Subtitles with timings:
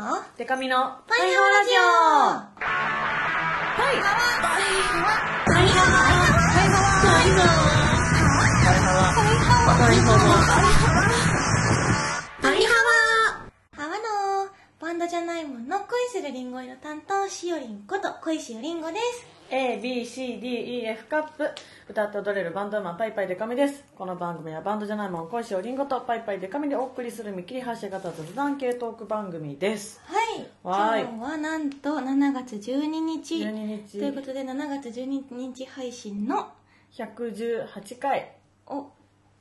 [0.00, 0.76] のデカミの
[1.06, 1.82] パイハワラジオ。
[2.56, 5.20] パイパイハワ。
[5.44, 5.68] パイハワ。
[5.68, 6.08] パイハワ。
[6.24, 7.28] パ
[9.82, 10.16] イハ
[11.16, 11.29] パ
[15.00, 19.26] ドじゃないもんの恋するりんごの担当しおりんこと恋しおりんごです。
[19.48, 21.48] A, B, C, D, E, F カップ。
[21.88, 23.82] 歌って踊れるバンドマンパイパイデカミです。
[23.96, 30.02] この番組はバンドじゃないもん恋しおりんごとパイパイデカミでお送りする見切り発車型雑談系トーク番組です。
[30.04, 30.46] はい。
[30.62, 33.36] 今日はなんと7月12日。
[33.36, 33.52] 12
[33.86, 33.98] 日。
[33.98, 36.52] ということで7月12日配信の
[36.92, 38.32] 118回。
[38.66, 38.92] を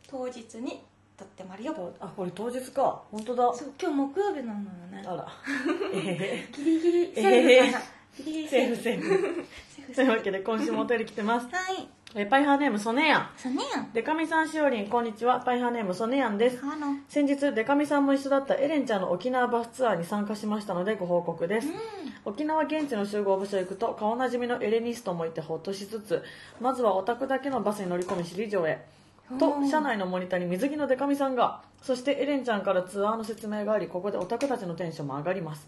[0.07, 0.81] 当日に
[1.19, 3.01] 撮ってまるよあこれ当日か。
[3.11, 3.53] 本当だ。
[3.53, 5.03] そう今日木曜日なのよね。
[5.05, 5.27] あら。
[5.93, 7.11] えギリギリ。
[7.13, 7.83] えセーフかな、
[8.17, 8.75] ギリギリセーフ。
[8.77, 9.95] セーフセーフ。
[9.95, 11.47] というわけで今週もお便り来てます。
[11.51, 11.89] はい。
[12.15, 13.29] えパイハーネームソネヤン。
[13.35, 15.41] そうねやんでか美さんしおりんこんにちは。
[15.41, 16.63] パイハーネームソネヤンです。
[17.09, 21.67] 先日デカミさんも一緒だったエレンちゃんの沖縄バスツアーに参加しましたのでご報告です、
[22.23, 26.23] 沖縄現地の集合場所へ行くと顔なじみのエレニストもいてほっとしつつ
[26.61, 28.79] まずはオタクだけのバスに乗り込み首里城へ
[29.37, 35.67] とおー車内のモニターに水着のデカミさんがそしてエレンちゃんからツアーの説明がありここでオタクたちのテンションも上がります。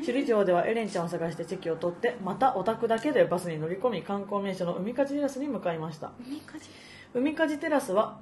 [0.00, 6.12] 首里城ではエレンちゃんを探してチェキを取ってまたオタクだけでバスに乗り込み観光名所の海かじテラスに向かいました。
[6.26, 6.60] 海風
[7.14, 8.18] 海かじテラスは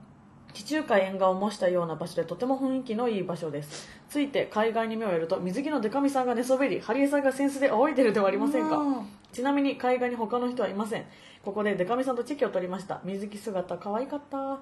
[0.52, 3.88] 地中海沿岸を模したような場所でとても雰囲気のいい場所です。
[4.08, 8.77] ついて海岸に目をやると水着のデカミさんが寝そべりハリエさんがセンスで仰いでるではありませんか。
[8.77, 9.06] うん。
[9.32, 11.04] ちなみに海岸に他の人はいません
[11.44, 13.00] ここでデカミさんとチェキを取りました。
[13.05, 14.60] 水着姿可愛かった。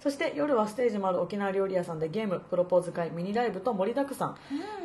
[0.00, 4.36] そして夜はステージもある沖縄料理屋さんでゲームプロポーズ会ミニライブと盛りだくさん。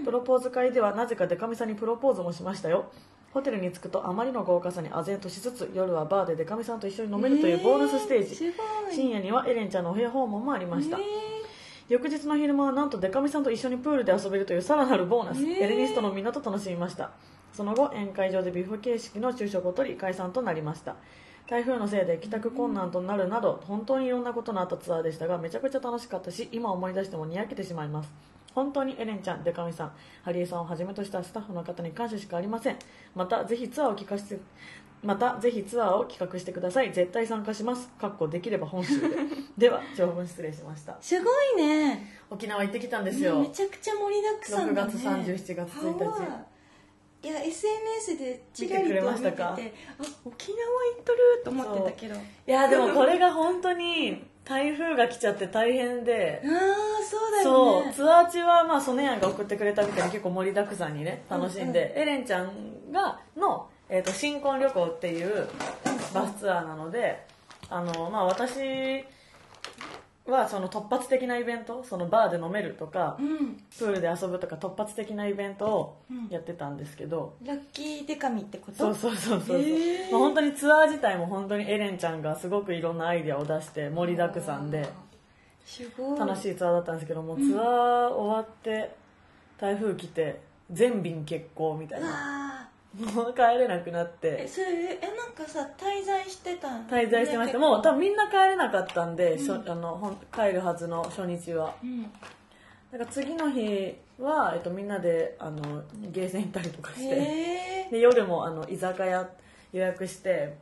[0.04, 2.92] プロポーズ会ではなぜかデカミさんにプロポーズもしましたよ。
[3.32, 8.54] ホテルに着くとあまりの豪華さに唖然としつつ夜はバーでデカミさんと一緒に飲めるというボーナスステージ、えー
[8.94, 11.02] 深夜にはエレンちゃんのお部屋訪問もありました、え
[11.90, 15.64] 翌日の昼間はなんとデカミさんと一緒にプールで遊べるというさらなるボーナス、えー。
[15.64, 17.12] エレニストのみんなと楽しみました。
[17.56, 20.98] その後宴会場でビュッフェ形式の昼食をとり解散となりました
[21.48, 28.10] 台風のせいで帰宅困難となるなど本当にいろんなことのあったツアーでしたがめちゃくちゃ楽しかったし今思い出してもにやけてしまいます。
[28.56, 29.92] 本当にエレンちゃん、デカミさん、
[30.24, 32.78] ハリエさんをはじめとしたスタッフの方に感謝しかありません。
[33.14, 34.40] またぜひツアーを企画して
[35.04, 36.92] またぜひツアーを企画してください。
[36.94, 37.90] 絶対参加します。
[38.00, 39.10] かっこできれば本州で。
[39.58, 40.98] では長文失礼しました。
[41.02, 42.12] すごいね。
[42.30, 44.92] 沖縄行ってきたんですよ、めちゃくちゃ盛りだくさんだね。
[44.92, 46.55] 6月30 7月1日
[47.26, 49.58] いや SNS でチラリと見てくれま見ててしたかあ
[50.26, 50.60] 沖縄
[50.96, 52.16] 行っとると思ってたけど。
[52.16, 56.40] あいやでもこれが本当に台風が来ちゃって大変で。
[56.44, 56.50] あー
[57.04, 65.48] そうだそうよねツアー中はまあソネヤンが送ってくれたみたいに結構盛りだくさんにね楽しんで、うんエレンちゃんがの、えー、と新婚旅行っていう
[66.14, 67.26] バスツアーなので
[67.70, 69.04] あの、まあ、私
[70.28, 73.58] はその突発的なイベントそのバーで飲めるとかうん。
[73.78, 76.28] プールで遊ぶとか突発的なイベントをうん。
[76.30, 78.78] やってたんですけど、ラッキーデカミってこと？
[78.78, 79.48] そうそうそうそう。
[79.48, 80.12] そう、へー。
[80.12, 84.90] まあ、本当にツアー自体も本当にエレンちゃんがすごくいろんなアイデアを出して盛りだくさんで。
[85.66, 86.20] すごい。
[86.20, 88.96] 楽しいツアーだったんですけども、ツアー終わって
[89.60, 92.16] 台風来て全便欠航みたいうなわ
[92.98, 94.68] もう帰れなくなっーえてそれ
[95.02, 96.88] えなんかさ滞在してたん？
[96.88, 97.60] 滞在してました。
[97.60, 99.70] ねもう多分みんな帰れなかったんで、しょうん。
[99.70, 101.76] あのほん帰るはずの初日は。
[101.84, 102.04] うん。
[102.04, 107.90] だから次の日は、えっと、みんなであのゲーセン行ったりとかして。
[107.92, 109.30] で夜もあの居酒屋
[109.74, 110.56] 予約して、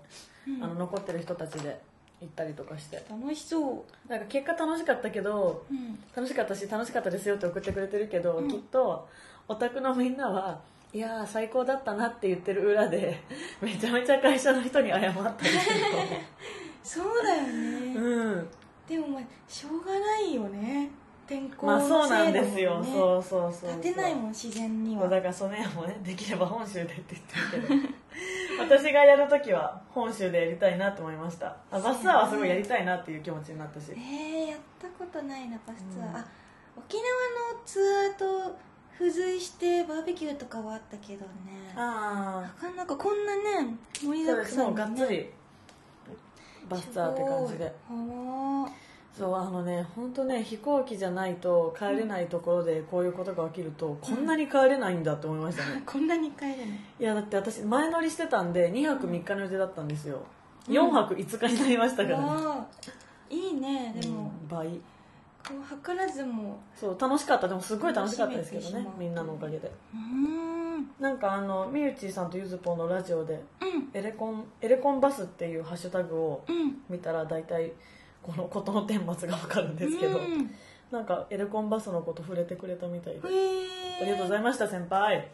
[0.47, 0.63] うん。
[0.63, 1.79] あの残ってる人たちで
[2.19, 3.03] 行ったりとかして。
[3.09, 4.09] 楽しそう。
[4.09, 6.00] なんか結果楽しかったけどうん。
[6.15, 8.47] 楽しかったし楽しかったですよって送ってくれてるけど、うん。
[8.50, 9.07] きっと
[9.47, 10.59] オタクのみんなは
[10.94, 13.20] いやー最高だったなって言ってる裏で
[13.59, 15.50] めちゃめちゃ会社の人に謝ったり
[16.84, 18.50] す そうだよね、るとうん。
[18.88, 20.90] でもまあしょうがないよね。
[21.26, 23.70] 天候まあのせいそうなんだもんですよ、ねそうそうそう。
[23.78, 25.08] 立てないもん自然には。
[25.08, 27.94] だからその辺もねできれば本州でって言ってるけど。
[28.64, 31.56] 私がやるときは本州でやりたいなと思いました。
[31.72, 36.16] あバスツアーはすごいやりたいなっていう気持ちになったしえー、やったことないなバスツアー、うん。
[36.18, 36.25] あ
[36.78, 38.56] 沖縄のツアーと
[38.98, 41.74] 付随してバーベキューとかはあったけどね。
[41.75, 45.30] あなかなかこんなね盛りだくさんがっつり
[46.69, 47.74] バスツアーって感じで。
[49.18, 55.84] そうあのね本当ね飛行機じゃないと帰れないところでこういうことが起きると、こんなに帰れないんだって思いましたね。
[55.86, 56.68] あ こんなに帰れない。
[57.00, 60.19] いやだって私前乗りしてたんで2泊3日の予定だったんですよ、
[60.68, 60.74] うん。
[60.75, 62.68] 4泊5日になりましたからね、
[63.30, 64.81] いいねでも、うん倍
[65.44, 67.48] 図らずもそう楽しかった。
[67.48, 69.72] でもすごい楽しかったですけどねみんなのおかげで。
[69.94, 70.24] うーん。
[70.38, 70.50] う
[70.80, 73.42] んなんかあのみゆちーさんとゆずぽんのラジオで
[73.94, 76.81] エレコンエレコンバスっていうハッシュタグをうん。
[76.90, 77.74] 見たら大体
[78.22, 80.54] この事の顛末がわかるんですけど、うん。
[80.92, 83.22] なんかエレコンバスのこと触れてくれたみたいで、
[84.01, 85.28] ありがとうございました先輩。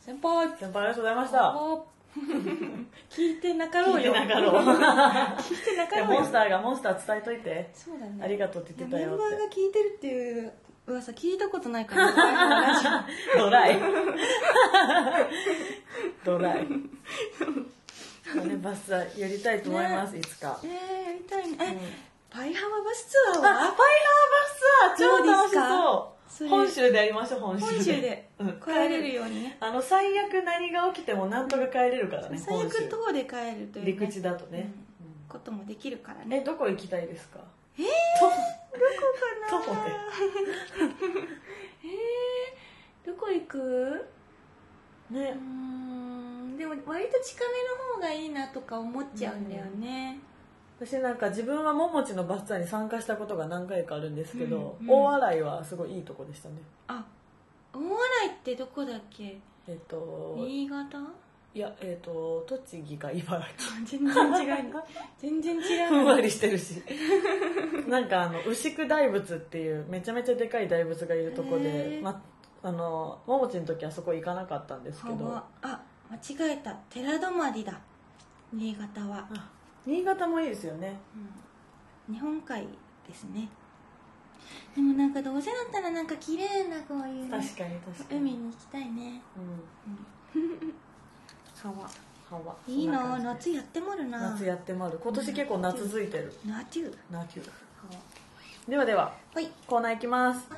[0.00, 0.48] 先輩。
[0.58, 1.56] 先輩ありがとうございました。
[1.56, 1.86] お
[3.08, 4.12] 聞いてなかろうよ。
[4.14, 4.54] 聞いてなかろう。
[5.40, 6.20] 聞いてなかろうよ。
[6.20, 7.70] モンスターがモンスター伝えといて。
[7.74, 8.22] そうだね。
[8.22, 10.52] ありがとうって言ってたよメンバーが聞いてるっていう
[10.86, 12.12] 噂聞いたことないから
[13.38, 13.80] ドライ。
[16.24, 16.66] ドライ。
[16.66, 20.58] ねバスやりたいと思います、いつか。
[20.62, 21.56] えー、やりたいね。
[21.60, 21.78] え、うん。
[22.30, 23.76] パイハワバスツアーあ、パイハーはバ
[24.94, 26.11] スツアー超楽しそう
[26.48, 28.28] 本州でやりましょう本州で。
[28.64, 29.56] 帰れるようにね。
[29.60, 32.88] あの最悪何が起きてもなんとか帰れるからね最悪本州。
[32.88, 35.28] 島で帰るという、ね、陸地だとね、うん。
[35.28, 36.38] こともできるからうんね。
[36.38, 37.38] えどこ行きたいですか？
[37.78, 37.84] えー、
[38.20, 39.86] とどこかな？
[41.84, 44.06] えー、どこ行く？
[45.10, 50.18] うねーんでも割と近めの方がいいなとか思っちゃうんだよね、
[50.84, 54.94] 私なんか自分はももちのバスツアーに参加したことが何回かあるんですけど、うんうん。
[54.94, 56.56] 大洗はすごいいいとこでしたね。
[56.88, 57.04] あ
[57.72, 57.86] 大洗
[58.34, 59.38] ってどこだっけ？
[59.68, 60.98] えっと新潟？
[61.54, 63.98] いやえっと栃木か茨城。
[64.00, 64.74] 全然違う
[65.18, 66.82] 全然違う ふんわりしてるし。
[67.88, 72.02] なんかあの牛久大仏っていうめちゃめちゃでかい大仏がいるとこへでー。
[72.02, 72.22] ま
[72.64, 75.26] あのももちの時はそこ行かなかったんですけど。
[75.26, 75.80] はあ
[76.10, 76.72] 間違えた。
[76.90, 77.80] 寺泊だ。
[78.52, 79.50] 新潟は、あ
[79.86, 80.98] 新潟もいいですよね。
[82.08, 82.14] うん。
[82.14, 82.66] 日本海
[83.08, 83.48] ですね。
[84.74, 88.20] でもなんかどうせだったらなんか綺麗なこういうね確かに確かに。
[88.20, 89.20] 海に行きたいね。
[90.34, 90.74] うん。
[91.60, 91.74] 川。
[91.74, 94.30] はわいいな夏やってもるな。
[94.30, 94.98] 夏やってまる。
[95.02, 96.32] 今年結構夏続いてる。
[96.46, 96.96] 夏。
[97.10, 97.42] 夏。
[98.68, 99.50] ではでははい。
[99.66, 100.48] コーナー行きます。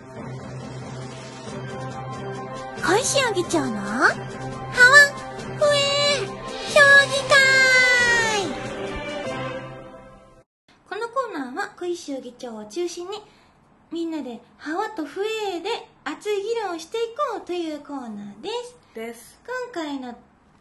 [2.81, 4.11] 返しあげちゃうのハワ
[11.85, 13.19] コーナーは小石議長を中心に
[13.93, 15.69] みんなでハワとフエで
[16.05, 17.01] 熱い議論をしてい
[17.31, 18.77] こうというコーナーです。
[18.95, 19.39] です。
[19.47, 20.15] 今回の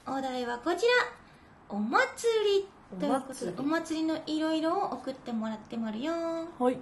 [0.06, 1.24] お題はこちら。
[1.70, 2.28] お祭
[2.58, 2.68] り
[3.00, 6.12] ということでおお祭りのいろいろを送ってもらってもらうよ。
[6.12, 6.78] ははい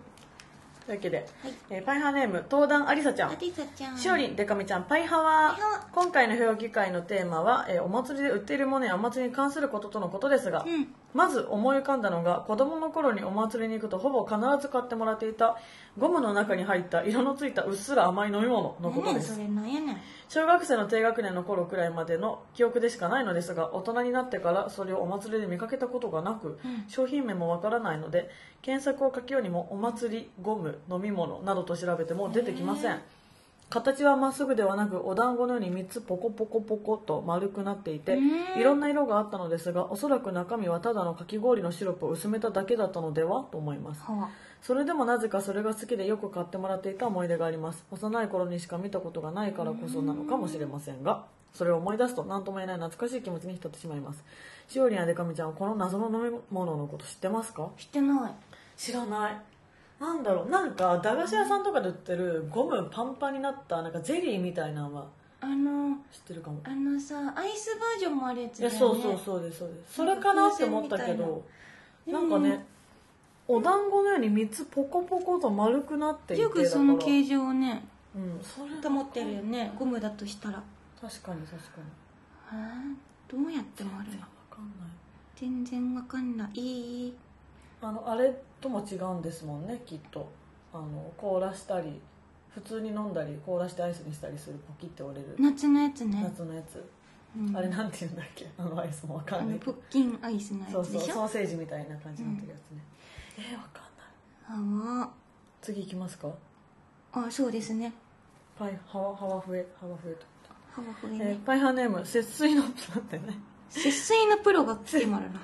[0.85, 1.49] というわけで、い。
[1.69, 3.31] えーパイハーネーム東壇ありさちゃん。
[3.31, 3.97] あてさちゃん。
[3.97, 5.51] しおりん、でかみちゃん、パイハワ。
[5.51, 10.87] パイハワ今回の評議会のテーマは、えーお祭りで売っているものやお祭りに関することとのことですが、うん。
[11.13, 15.57] まず思い浮かんだのが子供の頃にお祭りに行くとほぼ必ず買ってもらっていた
[15.97, 19.37] ゴムの中に入った色のついたうっすら甘い飲み物のことです。
[19.37, 19.97] 何やそれなんやねん。
[20.29, 26.85] 小学生の低学年の頃くらいまでの記憶でしかないのですが大人になってからそれをお祭りで見かけたことがなく、うん。
[26.87, 28.29] 商品名もわからないので
[28.61, 33.01] 検索をかけようにもお祭りゴム飲み物などと調べても出てきません。
[33.69, 38.21] 形はまっすぐではなくお団子のように3つポコポコポコと丸くなっていてう
[38.57, 38.59] ん。
[38.59, 44.01] いろんな色があったのですがおそらく中身はただのかき氷のシロップを薄めただけだったのではと思います。
[44.03, 44.29] はわ
[44.61, 47.83] それでもなぜかそれが好きでよく買ってもらっていた思い出があります。
[47.91, 54.23] 幼い頃にしか見たことがないからこそなのかもしれませんがそれを思い出すと何とも言えない懐かしい気持ちに浸ってしまいます。
[54.67, 57.69] しおりんやでかみちゃんはこの謎の飲み物のこと知ってますか？
[57.77, 58.31] 知ってない。
[58.77, 59.37] 知らない。
[59.99, 60.49] なんだろう。
[60.49, 65.05] なんか駄菓子屋さんとかで売ってるゴムパンパンになったなんかゼリーみたいなのは
[65.41, 66.61] あの知ってるかも。
[66.63, 68.75] あのさアイスバージョンもあるやついだよね。
[68.75, 69.95] やそうそうそうですそうです。
[69.95, 71.43] それかなって思ったけど
[72.07, 72.65] なんかね
[73.47, 77.83] お団子のように3つポコポコと丸くなっていてよくその形状をね
[78.15, 80.61] うんそれ保ってるよねゴムだとしたら。
[81.01, 81.81] 確かに確か
[82.51, 82.59] に。
[82.59, 82.81] はあ
[83.27, 84.89] どうやって丸いわかんない。
[85.35, 87.13] 全然わかんない。
[87.81, 90.29] あのあれとも違うんですもんねきっと。
[90.73, 91.99] あの凍らしたり
[92.53, 95.35] 普通に飲んだり凍らしてアイスにしたりするポキって折れる。
[95.39, 96.83] 夏のやつね、夏のやつ、
[97.35, 97.55] うん。
[97.55, 98.45] あれなんて言うんだっけ？
[98.57, 101.13] あのアイスもわかあんないプッキンアイスのやつでしょ？
[101.13, 102.83] ソーセージみたいな感じになってるやつね、
[103.37, 103.81] えー、わか
[104.53, 105.01] んない。
[105.01, 105.09] は
[105.61, 106.29] 次行きますか？
[107.13, 107.93] ああそうですね。
[108.57, 110.25] パイハワハワフエハワフエと、
[110.71, 113.39] ハワフエえねーパイハーネーム節水の待ってね。
[113.69, 115.39] 節水のプロが来てもらうな。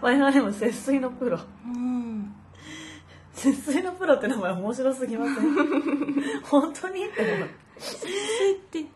[0.00, 1.38] パイハーネーム節水のプロ。
[1.66, 2.34] うん。
[3.32, 5.34] 節水のプロって名前面白すぎません？
[6.44, 7.06] 本当に？
[7.06, 7.48] って思う。
[7.78, 8.86] 節水って。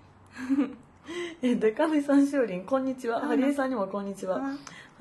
[1.42, 3.18] えデカミさんしおりんこんにちは。
[3.18, 4.40] あハリエさんにもこんにちは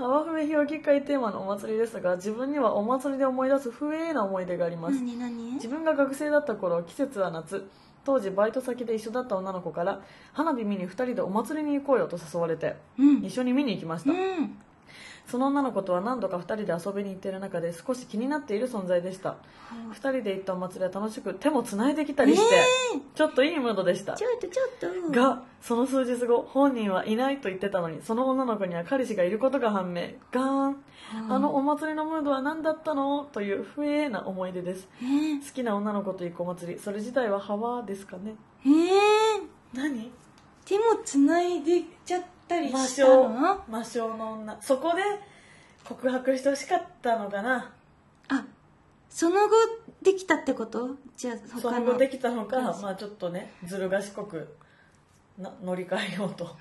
[0.05, 4.95] あハワフメ評議会テーマのお祭りですが自分にはお祭りで思い出す不栄な思い出があります。
[4.95, 5.53] 何何？
[5.53, 7.67] 自分が学生だった頃季節は夏。
[8.03, 10.01] 当時バイト先で一緒だった女の子から
[10.33, 14.57] 花火見に2人でお祭りに行こうよと誘われてうん一緒に見に行きました、うん
[15.27, 19.37] その女の子とは何度か2人で遊びに行っている中で少し気になっている存在でした。
[19.91, 22.55] 2人で行ったお祭りは楽しく手もつないできたりして、
[23.15, 24.13] ちょっといいムードでした。
[24.13, 25.11] ちょっとちょっと。
[25.11, 30.09] がその数日後本人はいないと言ってたのにその女の子には彼氏がいることが判明。
[30.31, 30.83] ガーン。
[31.29, 33.25] あのお祭りのムードは何だったの？
[33.31, 34.87] という不栄な思い出です。
[35.01, 35.05] え。
[35.05, 38.35] ー、好きな女の子と行くお祭りそれ自体はハワーですかね。
[38.65, 38.71] えー、
[39.73, 40.11] 何？
[40.65, 43.63] 手もつないでちゃったり魔性の？
[43.69, 44.61] 魔性の女。
[44.61, 45.01] そこで
[45.85, 47.71] 告白してほしかったのかな？
[48.27, 48.45] あ
[49.09, 49.55] その後
[50.01, 50.95] できたってこと？
[51.15, 51.85] じゃあそ他の。
[51.85, 52.61] の後できたのか？
[52.81, 54.55] まあちょっとねずる賢く
[55.37, 56.45] な乗り換えようと。
[56.45, 56.53] は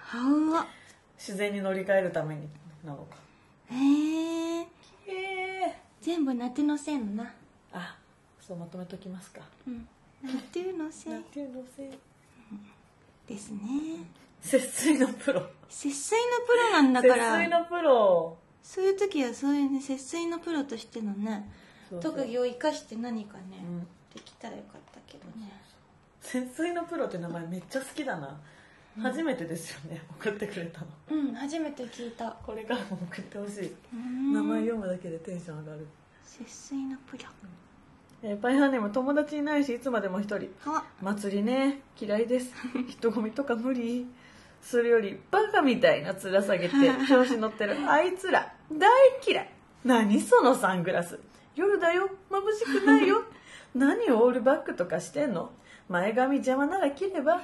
[0.53, 0.67] わ
[1.19, 2.49] 自然に乗り換えるために
[2.85, 3.17] なのか。
[3.73, 3.75] へ
[4.61, 4.67] え。
[6.01, 7.33] 全部ナテのせいのな。
[7.73, 7.97] あ
[8.41, 9.41] そうまとめときますか。
[9.67, 9.87] うん。
[10.23, 11.91] ナテのせいなんてのせい
[13.29, 13.59] ですね
[14.41, 15.43] 節水のプロ。
[15.69, 17.15] 節水のプロなんだから。
[17.15, 18.39] 節水のプロ。
[18.63, 21.51] そういう時はそういうね節水のプロとしてのね
[22.01, 23.81] 特技を生かして何かね、うん。
[24.15, 25.51] できたらよかったけどね。
[26.21, 28.41] 節水のプロって名前めっちゃ好きだな、
[29.01, 30.03] 初めてですよね。
[30.21, 30.87] 送ってくれたの。
[31.11, 32.31] うん初めて聞いた。
[32.31, 34.35] これからも送ってほしい、うん。
[34.35, 35.87] 名前読むだけでテンション上がる、
[36.25, 37.25] 節水のプロ。
[38.23, 40.51] えーパイハーネーム友達いないしいつまでも一人。
[40.61, 40.85] は。
[41.01, 41.81] 祭りね。
[41.99, 42.53] 嫌いです。
[42.89, 44.07] 人混みとか無理
[44.63, 46.75] するよりバカみたいな面下げて
[47.09, 47.77] 調子乗ってる。
[47.89, 48.89] あいつら大
[49.27, 49.51] 嫌い。
[49.85, 51.19] 何そのサングラス。
[51.57, 52.11] 夜だよ。
[52.31, 53.25] 眩しくないよ。
[53.75, 55.53] 何をオールバックとかしてんの。
[55.89, 57.41] 前髪邪魔なら切れば。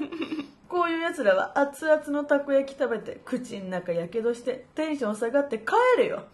[0.68, 6.24] こういうやつらは熱々のたこ焼き食べて口の中やけどしてテンション下がって帰れよ。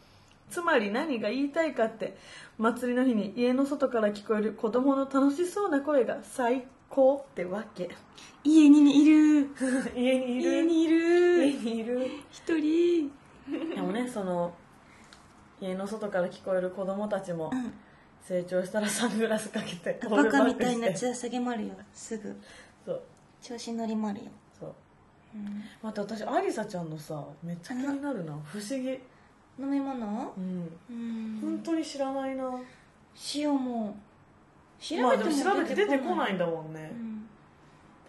[0.51, 2.17] つまり何が言いたいかって
[2.59, 7.89] 祭りの日に家の外から聞こえる子供の楽しそうな声が最高ってわけ。
[8.45, 9.49] 家にいる。
[9.97, 10.53] 家にいる。
[10.53, 11.47] 家にいる。
[11.47, 12.11] 家にいる。
[12.31, 13.11] 一人。
[13.75, 14.53] でもねその
[15.59, 17.73] 家の外から聞こえる子供たちもうん。
[18.21, 21.75] 成長したらサングラスかけてバカみたいなオールバックして面下げまるよ。
[21.93, 22.37] す ぐ
[22.85, 23.03] そう。
[23.41, 24.31] 調子乗りまるよ、
[24.61, 24.75] そう。
[25.35, 28.39] うん、また私アリサちゃんのさめっちゃ気になるな。
[28.45, 28.91] 不思議。
[29.59, 30.35] 飲み物？
[30.37, 30.79] うん。
[30.89, 31.41] うん。
[31.41, 32.49] 本当に知らないな、
[33.35, 33.97] 塩も
[34.83, 37.25] 調べても調べて出てこないい、んだもんね、うん、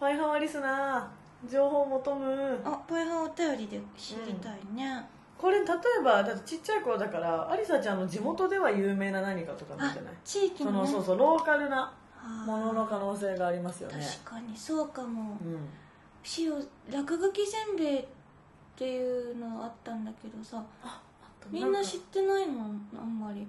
[0.00, 2.60] パイハワリスナー情報求む。
[2.64, 5.06] あパイハーお便りで知りたいね、
[5.38, 5.68] これ例え
[6.04, 10.14] ばだってちっちゃい頃だからアリサちゃんの地元では有名な何かとかなんあじゃない？
[10.24, 11.92] 地域の、ね、そのそうそうローカルな
[12.46, 14.04] ものの可能性がありますよね。
[14.24, 15.38] 確かにそうかも。
[15.42, 15.68] うん。
[16.38, 16.52] 塩
[16.90, 18.04] 落書きせんべいっ
[18.74, 20.64] ていうのあったんだけどさ。
[21.50, 22.62] みんな知ってないの
[22.98, 23.46] あんまり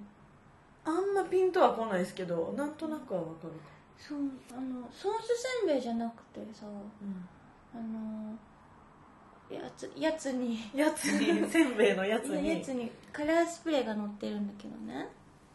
[0.86, 3.56] あんまピンとは来ないですけどなんとなくはわかるか。
[3.98, 4.18] そう
[4.52, 5.28] あのソース
[5.60, 6.66] せんべいじゃなくてさ
[7.74, 8.36] あの
[9.50, 10.58] やつやつに。
[10.74, 15.08] やつに せんべいのやつやにつにカラースプレーが乗ってるんだけどね。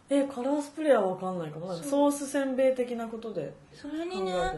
[0.09, 4.53] えカラースプレーはわかんないかもなソースせんべい的なことでそれ考にねあ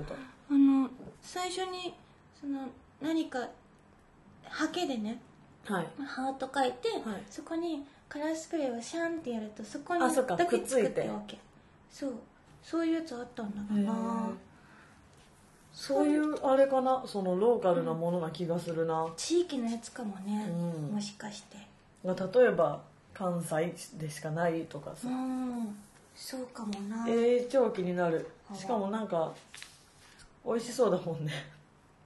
[0.50, 0.89] の
[1.22, 1.94] 最初に
[2.34, 2.68] その
[3.00, 3.48] 何か
[4.46, 5.22] ハケでね
[5.65, 5.88] はい。
[6.03, 7.24] ハート書いて、はい。
[7.30, 11.36] そこにカラースプレーをシャンってやるとそこにだけくっつい作ってわけ。
[11.91, 12.12] そう。
[12.62, 13.96] そういうやつあったんだかへなー。
[15.74, 17.03] そういうあれかな？
[17.08, 20.93] そのローカルなものな気がするな、地域のやつかもね、うん。
[20.93, 21.58] もしかして。
[22.05, 22.13] 例
[22.48, 22.82] えば
[23.15, 25.75] 関西でしかないとかさ、うん。
[26.15, 28.29] そうかもな、えー、超気になる。
[28.51, 29.34] あしかもなんか
[30.46, 31.32] 美味しそうだもんね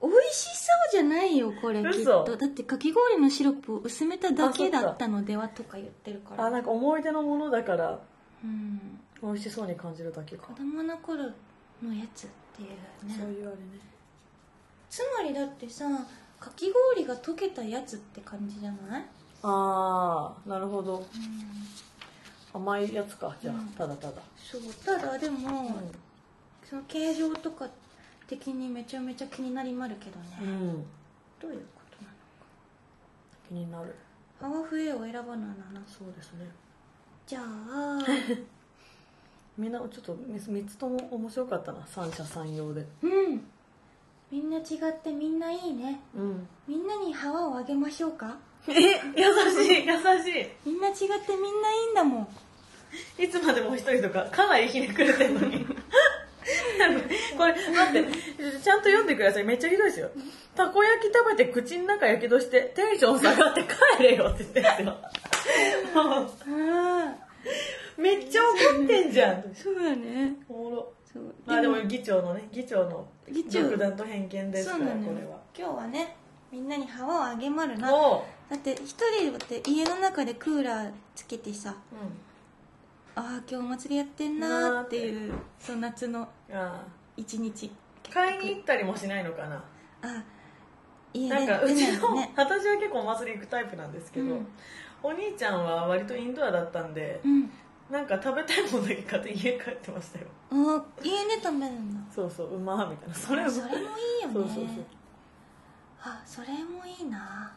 [0.00, 2.36] 美味しそうじゃないよこれきっ嘘と。
[2.36, 6.46] だってかき氷のシロップを薄めただけだったのではとか言ってるから。
[6.46, 7.98] あなんか思い出のものだから
[8.44, 9.00] うん。
[9.20, 10.46] 美味しそうに感じるだけか。
[10.48, 11.24] 子供の頃
[11.82, 12.68] のやつっていう
[13.08, 13.16] ね。
[13.18, 13.62] そういうあれね。
[14.88, 15.84] つまりだってさ
[16.38, 19.04] かき氷が溶けたやつって感じじゃない？
[19.42, 20.98] ああなるほど。
[20.98, 21.04] うん。
[22.54, 23.66] 甘いやつかじゃあ、うん。
[23.70, 24.22] ただただ。
[24.36, 25.72] そうただでも、う
[26.64, 27.66] その形状とか
[28.28, 30.86] 的にめちゃめちゃ気になりまるけどね、ん、うん、
[31.40, 32.16] どういうことなの
[33.48, 33.94] 気になる。
[34.40, 36.46] ハワフエを選ばなななそうですね。
[37.26, 37.98] じゃあ。
[39.58, 41.84] みんなちょっと 3, つとも面白かったな。
[41.86, 42.86] 三者三様で。
[43.02, 43.44] うん。
[44.30, 46.00] みんな違ってみんないいね。
[46.14, 46.48] うん。
[46.68, 48.36] みんなにハワをあげましょうか。
[48.68, 52.28] え優しい優しみんな違ってみんないいんだもん。
[53.18, 55.57] いいつまでも一人とかかなりひねくれてんのに
[57.38, 58.12] これ待って
[58.60, 59.44] ちゃんと読んでください。
[59.44, 60.10] めっちゃひどいですよ。
[60.56, 63.62] たこ焼き食べて口の中やけどしてテンション下がって
[63.96, 64.96] 帰れよって言ってるんですよ。
[67.96, 69.36] めっちゃ怒ってんじゃん。
[69.38, 70.34] あそうだね。
[70.48, 70.92] おもろ。
[71.46, 73.62] まあでも議長のね議長の議長。
[73.62, 75.38] 独断と偏見ですからこれは。
[75.56, 76.16] 今日はね
[76.50, 77.90] みんなにハワをあげまるな。
[77.90, 81.96] だって一人で家の中でクーラーつけてさう
[83.14, 86.20] ああ今日お祭りやってんなーっていうそう夏の。
[86.20, 86.82] んあ
[87.18, 87.70] 一日。
[88.08, 89.56] あ買いに行ったりもしないのかな。
[90.02, 90.24] あ
[91.12, 92.32] 家なんかうちの、ね。
[92.36, 94.46] 私は結構お祭り行くタイプなんですけど、うん。
[95.02, 97.50] お兄ちゃんは割とインドアだったんで、うん。
[97.90, 100.26] なんか食べたいものだけ買って家帰ってましたよ。
[100.50, 102.00] あー家で食べるんだ。
[102.14, 103.14] そうそううまーみたいな。
[103.14, 104.34] それうまそれもいいよね。
[104.34, 104.64] そうそうそう。
[106.00, 107.52] あそれもいいな。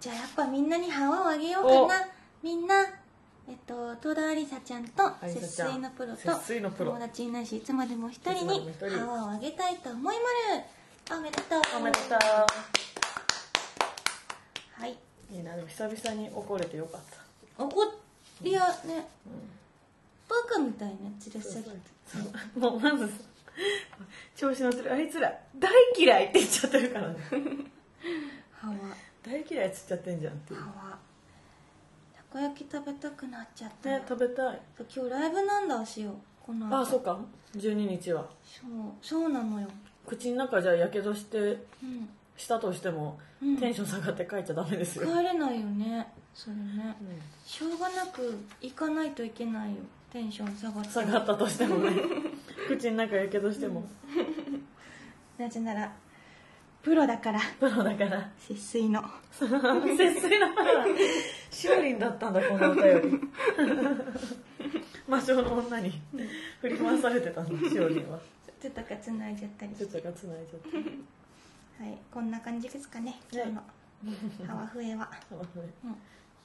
[0.00, 2.06] じゃあやっぱみんなにハワをあげようかな。
[2.42, 2.74] みんな
[3.50, 6.40] えっと戸田ありさちゃんと節水のプロと
[6.84, 8.90] 友達になしいつまでも一人いつまでにも一人。
[8.90, 10.12] ハワをあげたいと思いま
[10.54, 11.62] るおめでとう。
[11.76, 12.20] おめでとは
[14.86, 17.00] い、ういいなでも久々に怒れてよかっ
[17.58, 17.64] た。
[17.64, 17.74] 怒
[18.42, 19.08] りやね、
[20.28, 21.58] バカみたいなやつでさ
[22.06, 23.14] そうもうまずさ
[24.36, 24.92] 調子乗ってる。
[24.94, 27.16] あいつら大嫌いって言っちゃってるからね。
[28.54, 28.76] ハワ。
[29.24, 30.60] 大嫌いっつっちゃってんじゃんっていう
[32.32, 33.98] こ焼き食べたくなっちゃったの。
[33.98, 34.60] ね食べたい。
[34.76, 36.78] そう今日ライブなんだしよこの後。
[36.78, 37.18] あそうか。
[37.56, 38.26] 12日は。
[38.44, 38.70] そう
[39.02, 39.68] そうなのよ。
[40.06, 42.08] 口の中じゃやけどしてうん。
[42.36, 43.56] したとしても、うん。
[43.58, 46.96] テンション下がって帰っちゃダメですよ、帰れないよねそれね。
[47.00, 47.20] うん。
[47.44, 49.76] しょうがなく行かないといけないよ。
[50.12, 50.90] テンション下がって。
[50.90, 51.90] 下がったとしてもね。
[52.68, 53.84] 口の中やけどしても、
[55.36, 55.92] なぜなら
[56.82, 57.40] プロだから。
[57.58, 58.30] プロだから。
[58.38, 59.02] 節水の。
[59.38, 60.86] 節水だから
[61.50, 63.20] しおりんだったんだこの歌より。
[65.06, 66.00] 魔性の女に
[66.60, 68.18] 振り回されてたんだしおりんは。
[68.60, 69.86] ちょっとかつないじゃったりして。
[69.86, 70.88] ちょっとがつないじゃって
[71.82, 73.62] はいこんな感じですかね今日の。
[74.46, 75.10] ハワフエは。
[75.30, 75.38] うん。
[75.90, 75.96] よ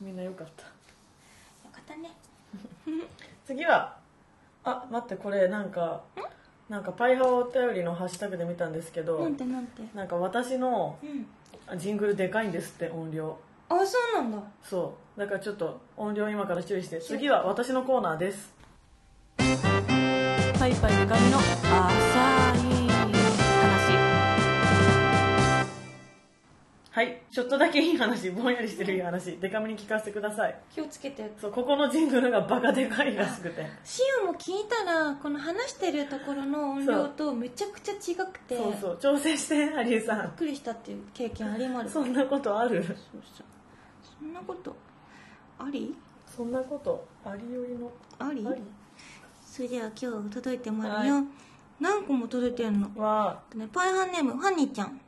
[0.02, 0.64] みんなよかった。
[0.64, 2.12] かったね。
[3.46, 3.98] 次は。
[4.64, 6.04] あ待ってこれなんか
[6.70, 9.84] なんかパイハワお便りのハッシュタグで見たんですけどなんてなんて？
[9.94, 11.28] なんか私のうん。
[11.80, 13.36] ジングルでかいんですって音量。
[13.70, 14.38] あそうなんだ。
[14.64, 15.20] そう。
[15.20, 17.02] だからちょっと音量今から注意して。
[17.02, 18.54] 次は私のコーナーです。
[19.38, 22.65] パイパイでかみの浅い
[26.96, 30.56] はいちょっとだけいい話ぼんやりしてるいい話デカミに聞かせてください。
[30.74, 31.30] 気をつけて。
[31.42, 33.66] そうここのジングルがバカでかいらしくて。
[33.84, 38.56] シオも聞いたらこの話してるところの音量とめちゃくちゃ違くて。
[38.56, 40.22] そうそう調整してハリエさん。
[40.22, 42.82] びっくりしたっていう経験ありますそんなことある？
[42.82, 43.46] そうそう。
[44.22, 44.74] そんなこと。
[45.60, 45.94] あり？
[46.34, 47.92] そんなことありよりの？
[48.20, 48.48] あり？
[49.46, 51.26] それでは今日届いてもらうよ、
[51.82, 52.90] 何個も届いてんの。
[52.96, 55.02] はねパイハンネームファニーちゃん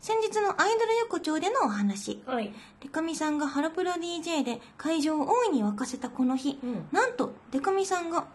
[0.00, 2.22] 先日のアイドル横丁でのお話。
[2.24, 2.52] はい。
[2.80, 6.86] デカミさんがハロプロ DJ で会場を大いに沸かせたこの日、うん。
[6.92, 8.26] なんとデカミさんが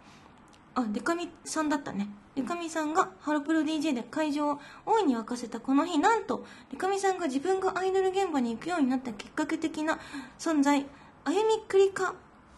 [0.76, 2.10] あデカミさんだったね。
[2.36, 6.00] デカミさんがハロプロ DJ で会場を大いに沸かせたこの日。
[6.00, 10.00] なんとデカミさんが自分がアイドル現場に行くようになったきっかけ的な
[10.38, 10.86] 存在。
[11.26, 12.16] あゆみくりか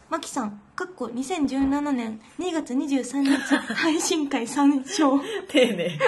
[0.09, 0.61] まきさん。
[0.75, 5.19] かっこ2017年2月23日配信会参照。
[5.47, 5.99] 丁寧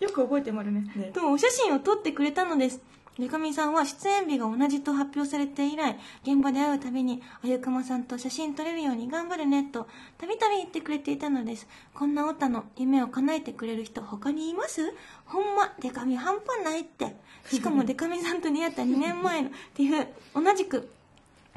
[0.00, 0.90] よく覚えてもらうね。
[0.94, 2.80] ねとお写真を撮ってくれたのです。
[3.18, 11.66] デカミさんは出演日が同じと発表されて以来現場で会うたびにあゆくまさんと写真撮れるように頑張るねとたびたび言ってくれていたのです。
[11.94, 14.94] こんなオタの夢を叶えてくれる人他にいます？
[15.26, 17.16] ほんまデカミ半端ないって。
[17.50, 20.06] しかも デカミさんと出会った2年前のティフ
[20.40, 20.88] 同じく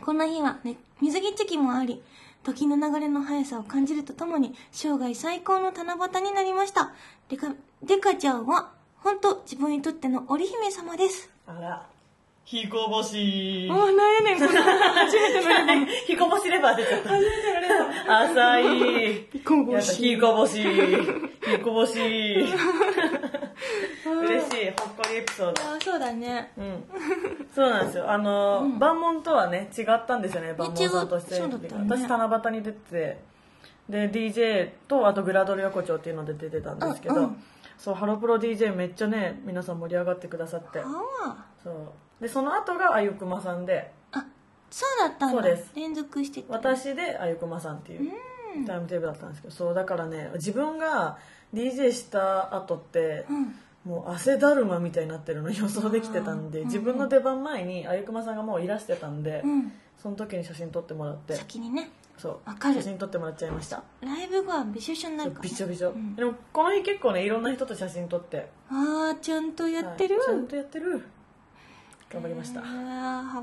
[0.01, 2.01] この日は、ね、水着チェキもあり
[2.43, 6.91] 時の流れの速さを感じるとともに生涯最高の七夕になりました。
[7.29, 11.29] デカデカちゃんは本当自分にとっての織姫様です。
[11.47, 11.87] あら。
[12.45, 13.69] 彦星。
[13.71, 17.09] あなんやねんこれ初めてのレ彦星レバー出ちゃった。
[17.09, 17.67] 初めてのレ
[18.07, 19.73] バ浅い彦星。
[19.73, 20.63] やった彦星。
[20.63, 21.99] 彦星。
[24.11, 25.61] 嬉しいほっこりエピソード。
[25.63, 26.51] あそうだね。
[26.57, 26.83] うん、
[27.55, 28.11] そうなんですよ。
[28.11, 28.77] あの、うん。
[28.77, 33.31] 万門とはね違ったんですよね万門さんとして、私七夕に出てて。
[33.89, 37.31] で DJ とあとグラドル横丁っていうので出てたんですけど、
[37.81, 40.83] そうハロプロ DJ めっちゃね皆さん盛り上がってくださって。
[41.63, 41.73] そう。
[42.21, 43.91] でその後があゆくまさんで。
[44.11, 44.23] あ
[44.69, 45.41] そうだったんだ。
[45.41, 45.71] そうです。
[45.75, 48.11] 連続してた私であゆくまさんっていう
[48.67, 49.53] タイムテーブルだったんですけど。
[49.55, 51.17] そうだからね自分が
[51.55, 53.55] DJ した後ってうん。
[53.83, 56.59] もう汗だるまみたいになってるの予想できてたんで。
[56.59, 56.65] あー。
[56.65, 59.71] 自分の出番前にあゆくまさんがもういらしてたんで、うん。
[59.97, 61.33] その時に写真撮ってもらって。
[61.33, 61.89] 先にね
[62.21, 62.49] そう。
[62.49, 62.75] わかる。
[62.75, 63.83] 写真撮ってもらっちゃいました。
[64.01, 66.15] ライブ後はびしょびしょになるからびしょびしょ、うん。
[66.15, 68.49] でもこの日結構ねいろんな人と写真撮って。
[68.69, 70.25] ああちゃんとやってる、はい。
[70.27, 71.03] ちゃんとやってる。
[72.11, 72.61] 頑張りました。
[72.61, 73.41] ああは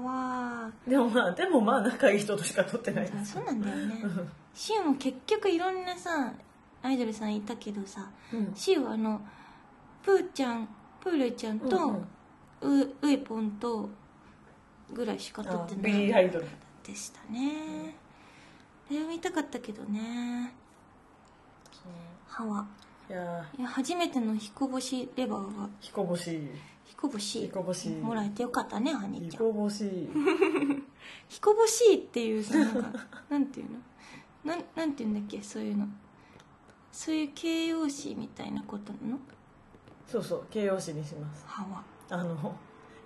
[0.66, 3.16] わでもまあでもまあ仲いい人としか撮ってないです。
[3.18, 4.04] あそうなんだよね。
[4.54, 6.32] シウも結局いろんなさ
[6.82, 8.52] アイドルさんいたけどさうん。
[8.54, 9.20] シウはあの
[10.04, 10.68] プーちゃん
[11.00, 13.88] プールちゃんと、うんうウエポンと
[14.92, 16.46] ぐらいしか撮あってなビリー・いアイドル。
[16.84, 17.94] でしたね、あれ
[18.96, 20.54] を見たかったけどね。
[22.26, 22.66] 歯は。
[23.10, 26.40] いやいや初めての彦星レバーが彦星。
[26.84, 27.40] 彦星。
[27.42, 27.88] 彦星。
[27.90, 29.46] もらえてよかったねハニーちゃん。
[29.48, 29.84] 彦星。
[31.28, 33.78] 彦星っていうさなんか なんていうの？
[34.44, 35.86] なんなんていうんだっけそういうの。
[36.92, 39.18] そういう形容詞みたいなことなの？
[40.06, 41.44] そうそう形容詞にします。
[41.46, 41.62] は。
[41.64, 42.56] わあの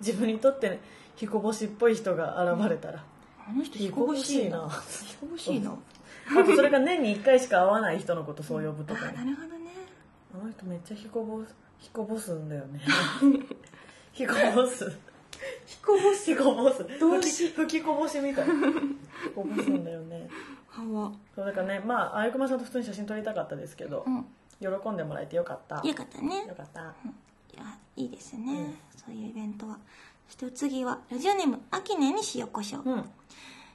[0.01, 0.81] 自分にとって、ね、
[1.17, 3.05] 彦星っぽい人が現れたら、
[3.49, 4.69] あの人彦星いな。
[5.05, 5.71] 彦星いな。
[5.71, 9.07] あとそれが年に1回しか会わない人のことそう呼ぶとあか。
[9.07, 9.71] ねなるほどね。
[10.35, 12.81] あの人めっちゃ彦ボス彦ボスんだよね。
[14.13, 14.93] 彦ボス
[15.67, 18.47] 彦星彦ボス動詞吹きこぼしみたい。
[19.25, 20.29] 彦ボスんだよね。
[20.69, 21.13] はわ。
[21.35, 24.25] そうだからねまああゆくまさんと普通に写真撮りたかったですけど、うん。
[24.61, 25.83] 喜んでもらえてよかった。
[25.87, 26.47] よかったね。
[26.47, 26.81] よかった。
[26.81, 26.85] い
[27.57, 27.65] や
[27.97, 28.75] いいですね、うん。
[28.97, 29.79] そういうイベントは
[30.29, 32.91] そしてお次はラジオネームあきねに塩コショウ。
[32.91, 33.05] うん。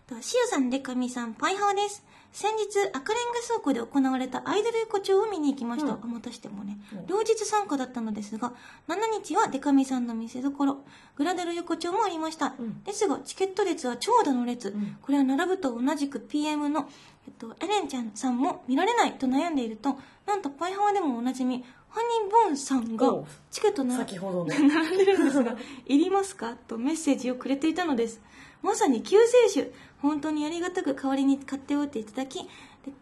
[0.08, 2.04] としおさんでかみさんパイハワです。
[2.32, 6.04] 先日赤レンガ倉庫で行われたアイドル横丁を見に行きました、うん。
[6.04, 6.78] あまたしてもね。
[6.94, 7.08] うん。
[7.08, 8.54] 両日参加だったのですが
[8.88, 12.84] 7日はデカミさんの見せ所グラデル横丁もありました、うん。
[12.84, 14.98] ですがチケット列は長蛇の列、ん。
[15.02, 16.88] これは並ぶと同じく PM の、
[17.28, 21.66] えっと、エレンちゃんさんも見られないと悩んでいるとなんとパイハワでもおなじみ
[21.98, 23.12] ハニーボーンさんが
[23.50, 24.46] チケットな先ほどの。
[24.46, 25.56] 並んでるんですが
[25.88, 28.22] 「いりますか?」とメッセージをくれていたのです。
[28.62, 29.72] まさに救世主。
[30.02, 32.48] 本当にありがたく代わりに買っておいていただきで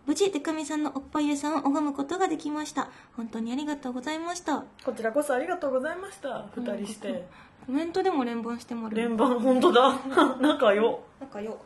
[0.05, 2.88] 無事デカミさんのおっぱい屋さんを拝むことができました。
[3.17, 4.63] 本当にありがとうございました。
[4.86, 6.45] こちらこそありがとうございました。
[6.55, 7.27] 二人して。
[7.65, 8.95] コメントでも連番してもらう。
[8.95, 9.99] 連番本当だ。
[10.39, 11.57] 仲よなんかよ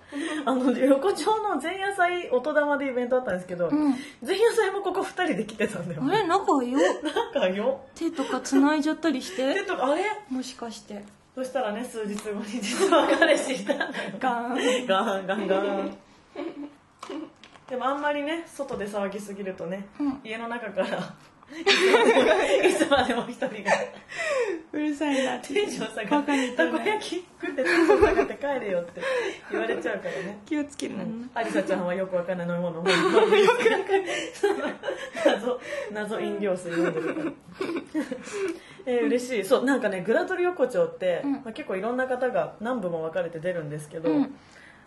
[0.46, 3.94] あの横丁の前夜祭音玉でイベントあったんですけど、うん。
[4.26, 6.02] 前夜祭もここ二人で来てたんだよ。
[6.06, 6.78] あれ仲よ
[7.34, 10.04] 仲よ手とか繋いじゃったりしでてとかあれ？
[10.30, 11.04] もしかして。
[11.36, 13.92] そしたらね数日後に実は彼氏いたんだよ。
[14.18, 14.88] ガーン。
[14.88, 15.98] ガンガンガン。
[17.70, 20.22] でもあんまりね外で騒ぎすぎるとね、うん。
[20.24, 21.14] 家の中から
[21.58, 23.72] いつまでも一人が。
[24.72, 29.02] うるさいなテンション下がってたこ焼き食ってテンション下がって帰れよって
[29.52, 30.40] 言われちゃうからね。
[30.46, 32.88] 気をつけるな、アリサちゃんはよくわかんない飲み物を。
[32.88, 34.16] 飲んでるよくわかんない。
[35.26, 35.60] 謎
[35.92, 37.32] 謎飲料水飲んでるから。
[38.86, 39.44] えー嬉しい。
[39.44, 41.32] そうなんかねグラドル横丁って、うん。
[41.34, 44.36] まあ、結構いろんな方が何部も分かれて出るんですけど、うん。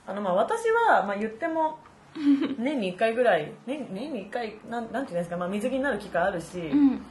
[0.06, 1.78] あのまあ私は、まあ、言っても
[2.58, 7.02] 年に1回ぐらい年年に1回なんなんていうんですか、まあ、水着になる機会あるし、うん。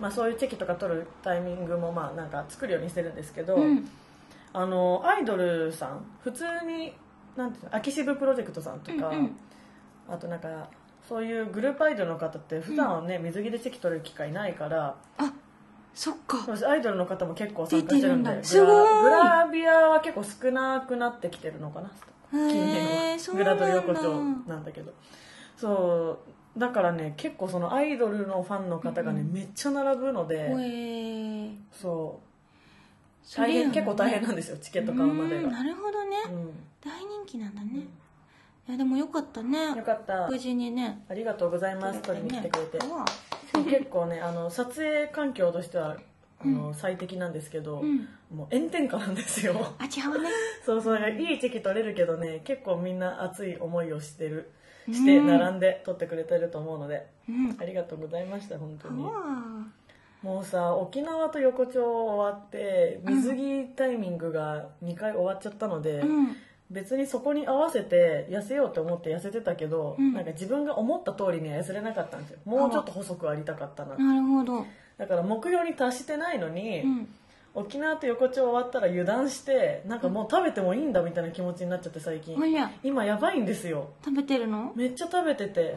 [0.00, 3.88] まあ、そういうチェキとか取るタイミングもまあなんか作るようにしてるんですけど、うん。
[4.52, 6.94] あのアイドルさん普通に
[7.36, 9.36] なんていうの秋渋プロジェクトさんとか、うんうん。
[10.08, 10.68] あとなんか
[11.08, 15.32] そういうグループアイドルの方って普段はね、水着でチェキ取れる機会ないからあ
[15.94, 16.38] そっか。
[16.68, 21.90] アイドルの方も結構参加してるんでグラビアは結構少なくなってきてるのかな
[22.32, 24.92] 近へ年はグラド横丁なんだけど。
[25.56, 26.18] そ
[26.56, 26.58] う。
[26.58, 31.54] だからね結構そのアイドルのファンの方がね、うんめっちゃ並ぶので、ほえー。
[31.72, 33.36] そう。
[33.36, 35.42] 大変結構大変なんですよチケット買うまでが。
[35.42, 36.50] うんなるほどね、うん。
[36.80, 37.80] 大人気なんだね、
[38.68, 39.76] いやでもよかったね。
[39.76, 40.28] よかった。
[40.28, 41.04] 無事にね。
[41.08, 42.00] ありがとうございます。
[42.02, 42.78] 取りに来てくれて。
[43.64, 45.96] 結構ねあの撮影環境としては
[46.38, 48.08] あの、最適なんですけど、うん。
[48.34, 49.54] もう炎天下なんですよ。
[49.78, 50.28] あ違うね。
[50.64, 54.50] そうそういいチェキ取れるけどね結構みんな熱い思いをしてる
[54.88, 57.56] して並んで撮ってくれてると思うのでうん。
[57.58, 59.04] ありがとうございました本当に。
[60.22, 66.36] もうさ沖縄と横丁終わって水着タイミングが2回終わっちゃったので、うん。
[66.68, 70.14] 別にそこに合わせて痩せようと思って痩せてたけど、うん。
[70.14, 72.38] なんか自分が思った通りには痩せれなかったんですよ。
[72.44, 74.66] もうちょっと細くありたかったななるほど
[74.98, 77.08] だから目標に達してないのに、うん。
[77.54, 82.36] 沖縄と横丁終わったら油断してなんかもう食べてもいいんだみたいな気持ちになっちゃって最近。
[82.36, 83.88] おりゃ今やばいんですよ。
[84.04, 84.72] 食べてるの？
[84.76, 85.74] めっちゃ食べてて。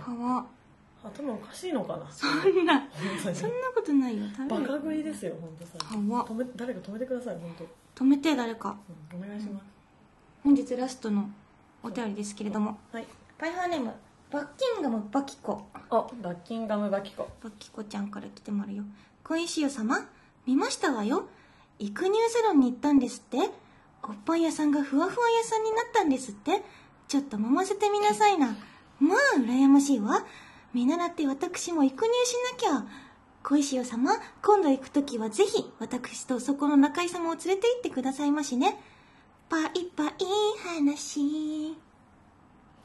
[1.01, 2.11] 頭おかしいのかな？
[2.11, 2.85] そんな
[3.33, 4.25] そんなことないよ。
[4.49, 5.71] バカ食いですよ本当さ。
[5.95, 7.55] 止め誰か止めてください本
[7.95, 8.77] 当、止めて誰か。
[9.13, 9.63] うんお願いします、
[10.43, 11.29] 本日ラストの
[11.81, 12.77] お便りですけれども。
[12.91, 13.05] はい。
[13.37, 13.93] パイハーネーム
[14.31, 15.63] バッキンガムバキコ。
[15.73, 17.29] あバッキンガムバキコ。
[17.43, 18.83] バキコちゃんから来てもらうよ。
[19.23, 20.07] 小石よ様
[20.45, 21.27] 見ましたわよ。
[21.79, 23.37] 育乳サロンに行ったんですって。
[24.03, 26.61] おっぱい屋さんがふわふわ屋さんになったんですって。
[27.07, 28.55] ちょっと揉ませてみなさいな。
[28.99, 30.23] まあ羨ましいわ。
[30.75, 32.85] 見習って私も育乳しなきゃ。
[33.41, 34.11] 小石よ様
[34.43, 38.79] 今度行く時はぜひ私とそこの中井様を連れて行ってくださいましね。
[39.49, 40.13] パイパイ
[40.63, 41.88] 話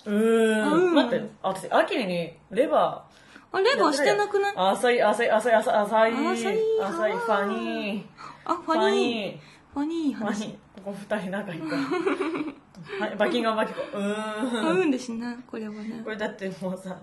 [0.06, 0.72] うーん。
[0.72, 0.94] うん。
[0.94, 3.04] 待ってあ私秋にレバ
[3.52, 4.54] あレバーしてなくない？
[4.54, 6.12] ー浅い浅い浅い浅い浅い。
[6.12, 6.58] 浅い。
[6.82, 8.04] 浅いファニー。
[8.44, 9.38] あファニー。
[9.72, 10.14] ファニー。
[10.14, 10.46] ファ話。
[10.46, 10.82] ニー。
[10.84, 13.06] ここ二人仲いいから。
[13.06, 14.66] はいバッキンガムバキコうーん。
[14.66, 16.00] 合うんですなこれはね。
[16.04, 16.98] これだってもうさ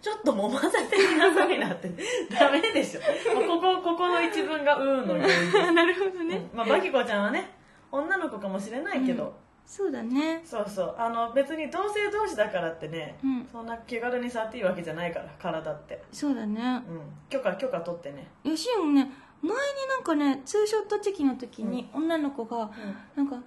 [0.00, 1.90] ちょっと揉ませてみなさいなって。
[2.38, 3.00] ダメでしょ。
[3.34, 5.52] もうここここの一文が「うーん」の原因。
[5.52, 6.56] で すなるほどね、うん。
[6.58, 7.50] まあ、バキコちゃんはね
[7.92, 9.34] 女の子かもしれないけど、
[9.68, 10.40] そうだね。
[10.46, 10.94] そうそう。
[10.96, 13.48] あの別に同性同士だからってね、うん。
[13.52, 16.02] そんな気軽に触っていいわけじゃないから体って。
[16.10, 16.82] そうだね。
[16.88, 17.00] うん。
[17.28, 18.26] 許可許可取ってね。
[18.44, 19.56] よしもね前に
[19.90, 22.70] なんかねツーショットチェキの時に女の子が
[23.14, 23.40] なんか「わ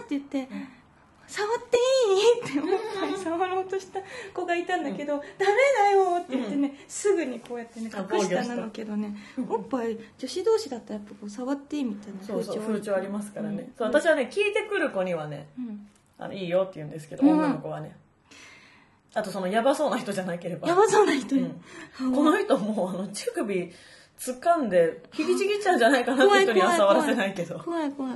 [0.00, 0.48] ー」って言って
[1.28, 1.78] 「触って
[2.08, 3.23] いい?」って思ったり触
[3.64, 4.00] ろうとした
[4.32, 9.16] 子がいたんだけど「ダメだよ」って言ってねすぐにこうやってねあ隠したなのけどね
[9.48, 13.72] おっぱい女子同士だったらやっぱこう触っていいみたいなそうそう風潮ありますからね、うん。
[13.76, 15.88] そう私はね聞いてくる子にはねうん。
[16.16, 17.30] あのいいよって言うんですけど、うん。
[17.32, 17.96] 女の子はね。
[19.14, 20.68] あとそのヤバそうな人じゃなければ。
[20.68, 21.42] やばそうな人こ
[22.24, 23.72] の人もうあの乳首
[24.18, 27.58] 掴んで引きちぎっちゃうんじゃないかなって人には触らせないけど。
[27.58, 28.12] 怖い怖い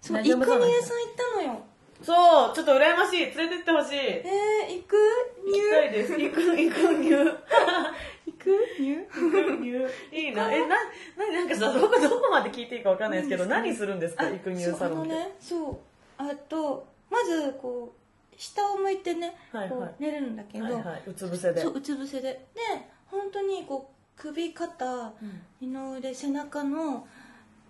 [0.00, 0.70] そう大イクニエさん行っ
[1.16, 1.64] たのよ
[2.02, 3.20] そうちょっと羨ましい。
[3.26, 3.96] 連れてってほしい。
[3.96, 4.96] えー、行く？
[5.46, 6.12] 行きたいです。
[6.12, 8.50] 行く行く入行く？
[8.78, 10.52] 入行く入いいな。
[10.52, 10.76] えなな
[11.32, 14.24] なんかさどこどこまで聞いていいかわかんないですけど何何するんですか？
[14.28, 15.76] 行く入そうあのサロンって、ねそう。
[16.18, 19.70] あとまずこう下を向いてね、はいはい。
[19.70, 21.02] こう寝るんだけど、はいはい。
[21.06, 21.62] うつ伏せで。
[21.62, 22.22] そううつ伏せで。
[22.32, 22.40] で
[23.06, 25.42] 本当にこう首肩うん。
[25.60, 27.06] 二の腕背中の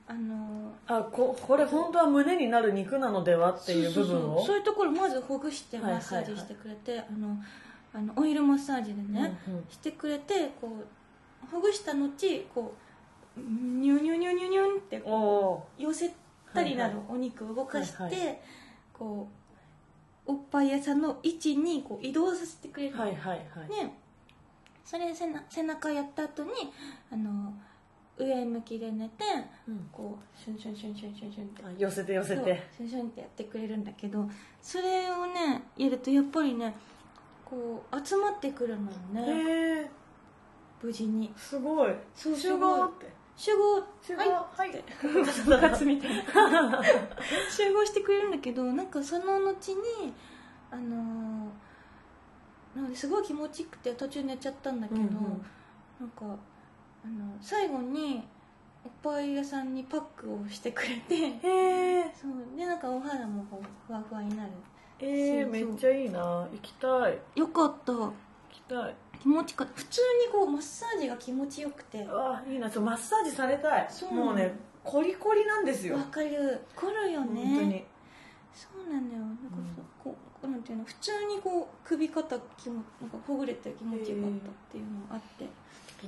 [0.07, 4.37] あのあここれ本当は胸になる肉なのではっていう部分を？
[4.37, 4.57] そうそうそう。
[4.59, 7.39] いうところまずほぐしてはいはいマッサージしてくれて、あの
[7.95, 9.65] あのオイルマッサージでね、うんうん。
[9.71, 10.77] してくれてこ
[11.47, 12.11] うほぐした後
[12.55, 12.75] こ
[13.37, 16.13] うニュニュニュニュニュンっておこおう寄せ
[16.53, 18.35] たりなるはいお肉を動かして、はいは
[18.93, 19.27] こ
[20.27, 22.97] うおっぱい屋さんの位置にこう移動させてくれる。
[22.97, 23.95] の、はいはいはい、ね。
[24.85, 26.51] それで背な背中やった後に
[27.11, 27.54] あの
[28.17, 29.25] 上向きで寝て
[29.69, 29.89] うん。
[29.93, 31.65] こうシュンシュンシュンシュンシュンシュンって。
[31.65, 32.63] あ寄せて寄せて。
[32.77, 34.29] シュンシュンってやってくれるんだけど
[34.63, 36.75] それをねやるとやっぱりね
[37.45, 39.23] こう集まってくるのよね。
[39.23, 39.91] へえ。
[40.83, 41.33] 無事に。
[41.37, 41.95] すごい。
[42.15, 43.07] そう集合って。
[43.37, 43.83] 集合。
[44.03, 44.21] 集合。
[44.21, 44.31] はい。
[44.31, 44.71] はい。
[44.71, 46.25] って部活みたいな。
[47.51, 50.13] 集合してくれるんだけどなんかその後に
[50.71, 51.51] あのー
[52.75, 55.11] なのですごい気持ちよくて途中寝ちゃったんだけど、うんうん。
[56.01, 56.37] なんか
[57.05, 58.27] あの最後に
[58.85, 62.57] おっぱい屋さんにパックをしてくれてへえそう。
[62.57, 64.51] でなんかお肌もこうふわふわになる。
[65.01, 65.51] えー、そうそう。
[65.53, 66.21] めっちゃいいな。
[66.21, 67.19] 行きたい。
[67.35, 67.93] よかった。
[67.93, 68.13] 行
[68.51, 68.95] きたい。
[69.21, 72.03] 気持ちよか普通にこうマッサージが気持ちよくて。
[72.03, 72.71] うわいいな。
[72.71, 73.87] ちょマッサージされたい。
[73.91, 74.13] そう。
[74.13, 75.97] もうねコリコリなんですよ。
[75.97, 76.61] わかる。
[76.77, 77.45] 来るよね。
[77.45, 77.85] 本当に。
[78.55, 79.23] そうなんだよ。
[79.23, 79.43] なんか
[79.75, 80.85] そう、こうなんていうの？
[80.85, 85.47] 普通にこう首肩気もなんかほぐれて気持ちよかったっていうのがあって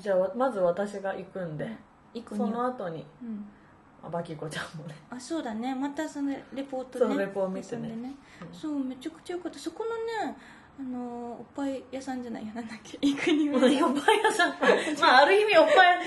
[0.00, 1.66] じゃあまず私が行くんで。
[1.66, 3.46] そ行くにの後にうん。
[4.02, 4.94] あバキコちゃんもね。
[5.10, 5.74] あそうだね。
[5.74, 7.06] またそのレポートね。
[7.06, 7.88] そうレポを見てね。
[7.88, 8.54] 挟んでうん。
[8.54, 9.58] そうめちゃくちゃよかった。
[9.58, 10.36] そこのね
[10.78, 12.98] あのーおっぱい屋さんじゃないやなんだっけ？
[13.06, 13.74] 行くにおっぱい
[14.22, 14.50] 屋さん。
[15.00, 15.98] まあある意味おっぱい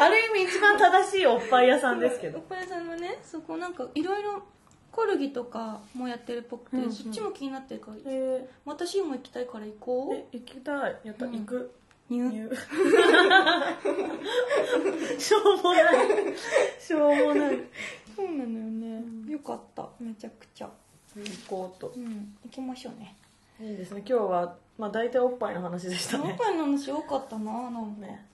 [0.00, 2.38] ある意味一番正しいおっぱい屋さんですけど。
[2.38, 4.42] おっぱい屋さんのねそこなんかいろいろ
[4.90, 6.92] コルギとかもやってるっぽくて、うんうん。
[6.92, 11.00] そっちも気になってるから、え私も行きたいから行こー、え行きたい。
[11.04, 11.74] やった、うん行く
[12.10, 12.50] う入入
[15.18, 15.96] しょうもない。
[16.78, 17.58] しょうもない。
[18.14, 19.88] そうなのよね、よかった。
[19.98, 20.70] めちゃくちゃ。
[21.16, 21.92] 行こうと。
[21.96, 22.36] うん。
[22.44, 23.16] 行きましょうね。
[23.60, 24.02] いいですね。
[24.06, 27.70] 今日はまあ大体おっぱいの話でしたおっねぱいの話多かったな。
[27.70, 28.26] なんか、ね。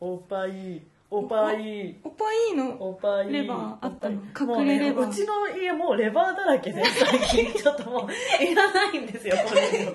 [0.00, 1.96] おっぱいおっぱい。
[2.02, 2.54] おっぱい。
[2.56, 2.76] の？
[2.80, 3.32] おっぱい。
[3.32, 4.14] レバーあったの？
[4.60, 5.06] 隠れレバー。
[5.06, 7.62] ね、うちの家もうレバーだらけで最近。
[7.62, 8.10] ちょっともう
[8.44, 9.60] いらないんですよこれ。
[9.70, 9.86] レ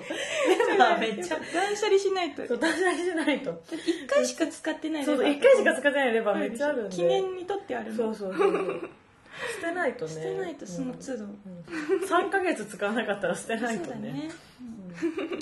[0.78, 1.38] バー めっちゃ。
[1.38, 2.46] 断捨離しないと。
[2.46, 3.52] そう断捨離しないと。
[3.70, 6.96] 1回しか使ってないそうー1回しか使ってないレバーめっちゃあるんで。
[6.96, 8.14] 記念にとってあるの。
[8.14, 8.90] そうそうそうそう。
[9.60, 10.10] 捨てないとね。
[10.12, 11.32] 捨てないとその都度、うん。
[12.04, 14.30] 3ヶ月使わなかったら捨てないそうだとねね、
[14.60, 15.40] うん。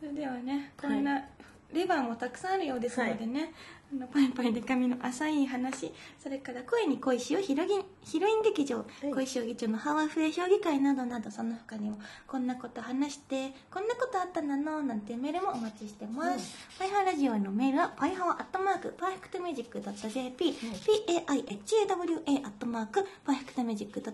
[0.00, 1.24] それではねこんな、
[1.72, 3.52] レバーもたくさんあるようですのでね、
[3.92, 5.92] あのパイパイデカミの浅い話。
[6.22, 9.10] それから声に恋しをヒロギンヒロイン劇場、い。
[9.12, 24.12] 恋将棋長のハワフエ評議会などなどその他にもこんなこと話してこんなことあったなのなんてメールもお待ちしてます、パイハワラジオへのメールはパイハワアットマークパーフェクトミュージック .jp、paihawa アットマークパーフェクトミュージック .jp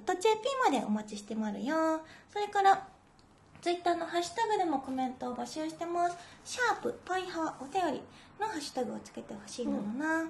[0.65, 2.01] までお待ちしてまるよ。
[2.33, 2.96] それから
[3.67, 6.17] ツイッターのハッシュタグでもコメントを募集してます。
[6.45, 8.01] シャープパイハワお便り
[8.39, 10.25] のハッシュタグをつけてほしいのな。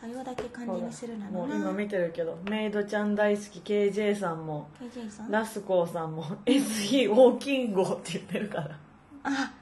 [0.00, 1.54] お便りだけ漢字にするなのな。
[1.54, 5.30] もう今見てるけどメイドちゃん大好き KJ さんも KJ さん？
[5.30, 8.76] ラスコーさんも SE 大きんごって言ってるから
[9.22, 9.52] あ、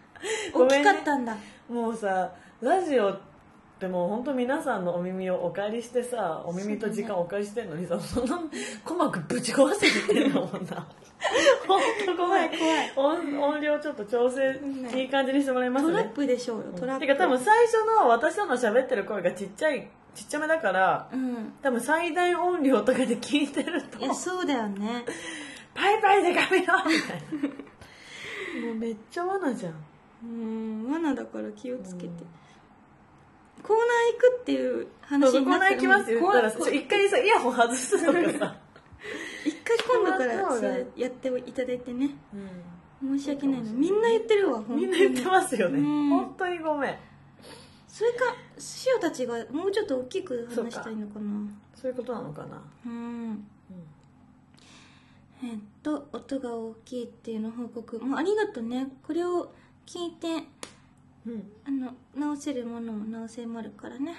[0.55, 1.37] 大きかったんだ。
[1.69, 3.21] もうさラジオっ
[3.79, 8.39] てもう本当皆さんのお耳をお借りしてさお耳と時間をお借りしてんのにさそんな
[8.85, 10.87] 鼓膜ぶち壊せて言ってんだもんな。
[11.67, 12.51] 本当ごめん
[12.97, 17.07] 音音量ちょっと調整ねいい感じにしてもらいますトラッねプでしょうよ、トラップ。
[17.07, 21.53] てか多分最初の私との喋ってる声がちっちゃいちっちゃめだからうん。
[21.63, 25.05] 多分最大音量とかで聞いてるといや、そうだよね。
[25.75, 27.23] パイパイでかみよみたい
[28.63, 28.67] な。
[28.67, 29.75] もうめっちゃ罠じゃん。
[30.25, 32.09] うん、罠だから気をつけて。
[33.69, 38.57] コーナー行くっていう話になってナー行きますったら一回さイヤホン外すとかさ、
[39.45, 42.17] 一回今度からやっていただいてね。
[43.03, 43.19] うん。
[43.19, 45.81] 申し訳ないのみんな言ってるわみんな言ってますよね。
[45.81, 46.09] うん。
[46.09, 46.97] 本当にごめん。
[47.87, 48.35] それか
[48.87, 51.51] 塩たちがもうちょっと大きく話したいのかな。
[51.75, 53.47] そういうことなのかな、うん。
[55.45, 58.01] えっと音が大きいっていうの報告。
[58.01, 58.89] もうありがとうね。
[59.07, 59.53] これを
[59.85, 60.47] 聞いてうん、
[61.67, 64.17] あの直せるものも直せまるからね。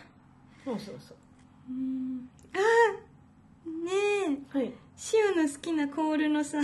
[0.63, 1.17] そうそうそう。
[1.69, 2.29] うん。
[2.53, 3.09] あー
[3.85, 4.57] ねえ。
[4.57, 4.73] はい。
[5.13, 6.59] 塩の好きなコールのさ。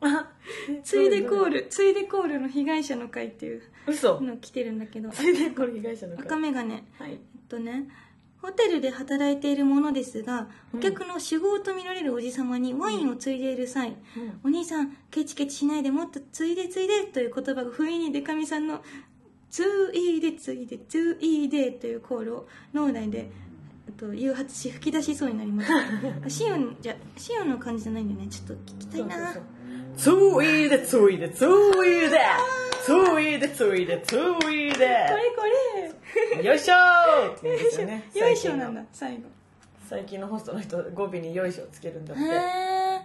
[0.00, 0.28] あ
[0.82, 5.10] ついでコールルついでコールの被害者の会っていう嘘の来てるんだけど。
[5.10, 6.82] ついでこれ被害者の会赤眼鏡はい。
[7.12, 7.18] えっ
[7.48, 7.88] とね
[8.42, 14.40] ホテルで働いているものですがお客の酒豪と見られるおじさまにワインをついでいる際、うん。
[14.42, 18.82] お兄さんケチケチしないでもっとついでついでという言葉が不意にデカミさんの
[19.52, 23.30] ついでついでついでというコールを脳内で
[23.98, 25.68] と誘発し吹き出しそうになりまし
[26.22, 28.28] た シオンじゃシオンの感じじゃないんだよね。
[28.28, 29.36] ちょっと聞きたいな。
[29.94, 31.78] ついでついでついで
[32.80, 33.48] ついで。
[33.50, 34.86] ついでついこで。
[34.88, 35.42] れこ
[36.38, 36.42] れ。
[36.44, 36.74] よいしょ。
[36.74, 38.10] ーって言うんですよね。
[38.14, 39.24] よいしょなんだ最後。
[39.86, 43.00] 最近のホストの人語尾によいしょつけるんだって、へえ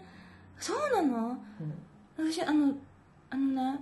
[0.57, 1.37] そうなの？
[2.17, 2.31] うん。
[2.31, 2.73] 私あの
[3.29, 3.79] あのね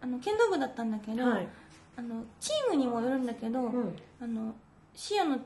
[0.00, 1.48] あの剣道部だったんだけど、はい
[1.96, 3.96] あのチームにもよるんだけど、うん。
[4.20, 4.54] あの
[4.94, 5.38] 視野の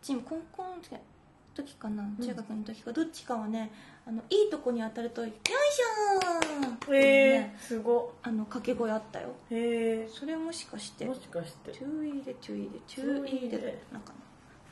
[0.00, 0.76] チーム高校の
[1.54, 3.70] 時かな中学の時か、どっちかはね
[4.06, 8.14] あのいいとこに当たると「よいしょー!」へえねすご。
[8.22, 9.28] あの掛け声あったよ。
[9.50, 11.72] へえそれもしかしてもしかして。
[11.72, 13.82] 注意で注意で注意で。
[13.92, 14.12] なんか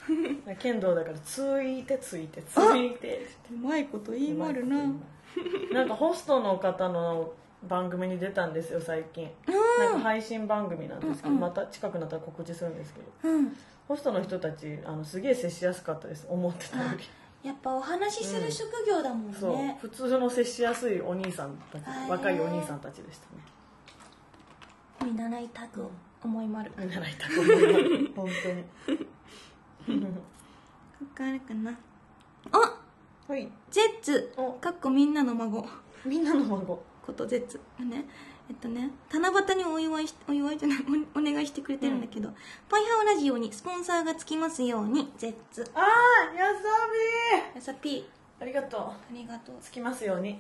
[0.59, 3.27] 剣道だからついてついてついて。
[3.53, 4.79] うまいこと言いまるな。
[5.73, 7.33] なんかホストの方の
[7.69, 9.31] 番組に出たんですよ最近。
[9.79, 11.41] なんか配信番組なんですけど、うんうん。
[11.41, 13.35] また近くなったら告知するんですけど。
[13.35, 13.57] うん。
[13.89, 17.05] ホストの人たちあのすげえ接しやすかったです思ってたより
[17.43, 19.57] やっぱお話しする職業だもんね、そう。
[19.81, 25.11] 普通の接しやすいお兄さんたち若いお兄さんたちでしたね。
[25.11, 25.85] 見習いたく
[26.23, 26.71] 思いまる。
[26.79, 28.15] 見習いたく思います。
[28.15, 28.29] 本
[29.87, 30.03] 当に。
[30.05, 30.09] わ
[31.15, 31.79] かるかな。
[32.53, 32.79] あ
[33.27, 33.49] はい。
[33.71, 34.35] ゼッツ。
[34.37, 34.53] お。
[34.53, 35.67] かっこみんなの孫。
[36.05, 38.05] みんなの孫ことゼッツがね
[38.49, 40.79] えっとね七夕にお祝いしお祝いじゃない
[41.15, 42.31] おお願いしてくれてるんだけど、
[42.69, 46.61] パイハオラジオにスポンサーがつきますようにゼッツああやさ
[47.53, 48.05] びやさぴー。
[48.41, 48.81] ありがとう。
[48.81, 49.57] ありがとう。
[49.61, 50.39] つきますように。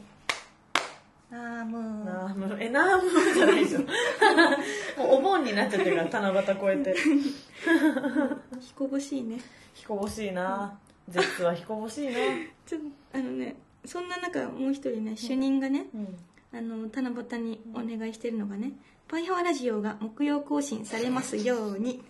[1.32, 6.94] あーもうナームえナームじゃないでしょもうお盆になっちゃってるから七夕超えて。
[8.60, 9.40] 彦星いね。
[9.74, 10.76] 彦星いな。
[11.08, 12.12] ゼッツは彦星いな。
[12.66, 13.54] ちょっとあのね
[13.84, 16.18] そんな中もう一人ね主任がね、うん
[16.52, 18.72] あの七夕にお願いしてるのがね
[19.08, 22.02] 「パイハワラジオが木曜更新されますように」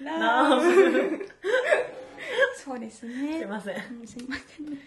[0.00, 1.28] ナーム
[2.56, 3.76] そうですすねいません。
[4.00, 4.78] うんすいませんね。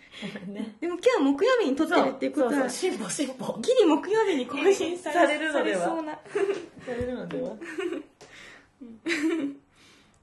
[0.46, 0.76] ごめんね。
[0.80, 5.80] でも今日は木曜日に撮ってるっていうことはそうそう進歩進歩ギリ木曜日に更新されるのでは。
[5.80, 6.20] されそうなさ
[6.88, 7.56] れるのでは。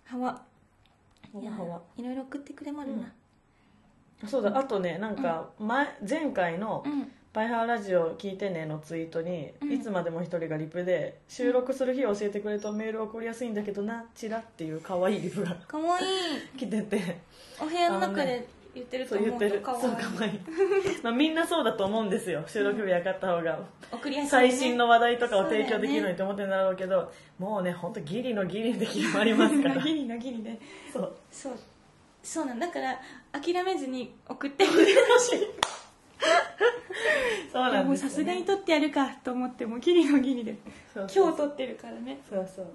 [0.05, 0.43] ハワ。
[1.35, 3.13] いいろいろ送ってくれまるな。
[4.27, 4.57] そうだ。
[4.57, 17.19] あとねなんか前前回のうん「パイハーラジオ聞いてね」のツイートに、うんいつまでも一人がリプで収録する日を教えてくれとメール送りやすいんだけどなチラっていう可愛いリプがかわいい来てて
[17.61, 20.41] お部屋の中で言ってるとそう言ってる思うかわそう可愛い
[21.05, 23.61] まあみんなそうだと思うんですよ収録日やかった方が
[23.93, 30.59] 送りやすい、ね、最新の話題とかを提供できるのにと思ってるんだろうけどもうね本当ギリのギリで決まりますからギリのギリで
[30.93, 31.53] そうそう
[32.21, 32.99] そうなんだから
[33.31, 35.47] 諦めずに送ってみてほしい
[37.53, 40.57] そうなんですさすがに撮ってやるかと思ってもギリのギリで。
[40.95, 42.21] 今日撮ってるからね。
[42.29, 42.67] そうそう。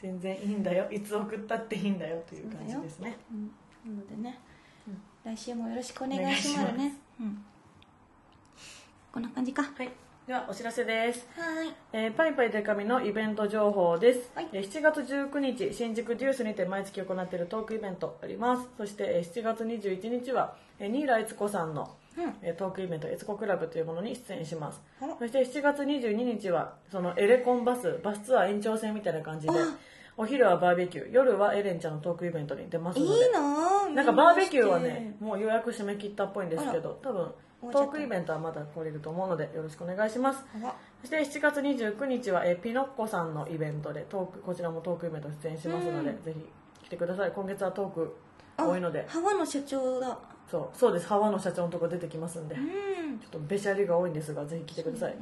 [0.00, 0.90] 全然いいんだよ。
[0.90, 3.16] いつ送ったっていいんだよという感じですね。
[3.32, 3.94] うん。
[3.94, 4.38] なのでね、
[4.86, 5.02] うん。
[5.24, 6.96] 来週もよろしくお願いしますね。
[7.20, 7.44] うん。
[9.12, 9.62] こんな感じか。
[9.62, 9.90] ははい
[10.28, 11.26] ではお知らせです。
[11.38, 11.74] ーい。
[11.94, 14.48] えーパイパイデカミのイベント情報です、はい。
[14.52, 18.68] えー7月19日新宿デュースにて毎月行っているトークイベントあります。
[18.76, 21.88] そしてえー7月21日は、えー、新浦悦子さんの、うん
[22.42, 24.80] えートークイベント悦子クラブというものに出演します。
[25.18, 29.76] そして7月22日はそのエレコンバスバスツアー延長戦みたいな感じであ。
[30.16, 33.28] お昼はバーベキュー夜はエレンちゃんのトークイベントに出ますいので。
[33.28, 37.30] いなぁなんかバーベキューはねもう予約締め切ったっぽいんですけど多分
[37.72, 40.44] トークイベントはまだ来れると思うのでよろしくお願いします。
[41.00, 46.22] そして7月29日はえーピノッコさんのイベントでトークこちらもトークイベント出演しますので、うん。
[46.22, 46.34] ぜ
[46.80, 47.32] ひ来てください。
[47.32, 48.16] 今月はトーク
[48.56, 49.06] 多いので。
[49.08, 50.18] ハワの社長だ
[50.50, 51.06] そうそうです。
[51.06, 55.14] ハワの社長のとこ出てきますんで、ちょうんっとべしゃりが多いんですがぜひ来てください、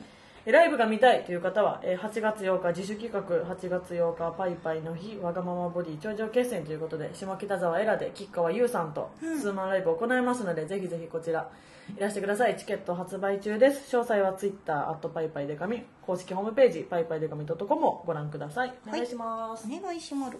[0.44, 3.20] えライブが見たいという方は、えー8月8日自主企画
[3.54, 11.50] 8月8日パイパイの日わがままボディ頂上決戦ということで下北沢エラで吉川優さんとツーマンライブを行いますので、ぜひぜひこちら
[11.96, 12.56] いらしてください。
[12.56, 13.96] チケット発売中です。
[13.96, 18.74] 詳細は Twitter アットパイパイデカミ公式ホームページパイパイデカミ .com をご覧ください。
[18.88, 20.36] お願いします、お願いします。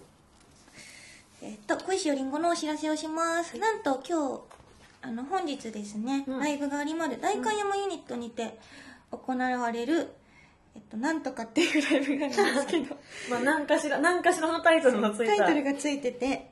[1.43, 3.59] えっと、小石よりんごのお知らせをします。
[3.59, 4.41] なんと今日、
[5.07, 6.41] あの、本日ですね、うん。
[6.41, 8.59] ライブがありまる大観山ユニットにて
[9.13, 10.09] 行われる、
[10.75, 12.97] えっと、なんとかっていうライブがあるんですけど、
[13.31, 15.37] まあ、何かしら何かしらのタイトルのついた。
[15.37, 16.51] タイトルがついてて、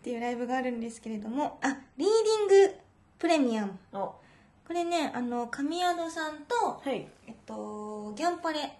[0.00, 2.76] っていうライブがあるんですけれども、あ、リーディング
[3.18, 3.78] プレミアム。
[3.94, 3.98] お。
[3.98, 7.08] これね、あの、神宿さんと、はい。
[7.26, 8.78] えっと、ギャンパレ。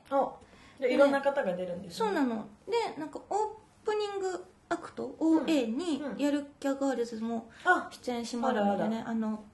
[0.80, 2.46] いろんな方が出るんです、そうなの。
[2.68, 3.48] でなんかオー
[3.84, 6.18] プニングアクト？OA にうん。
[6.18, 9.04] やるキャガールズもあ出演しますのでね。
[9.06, 9.44] あの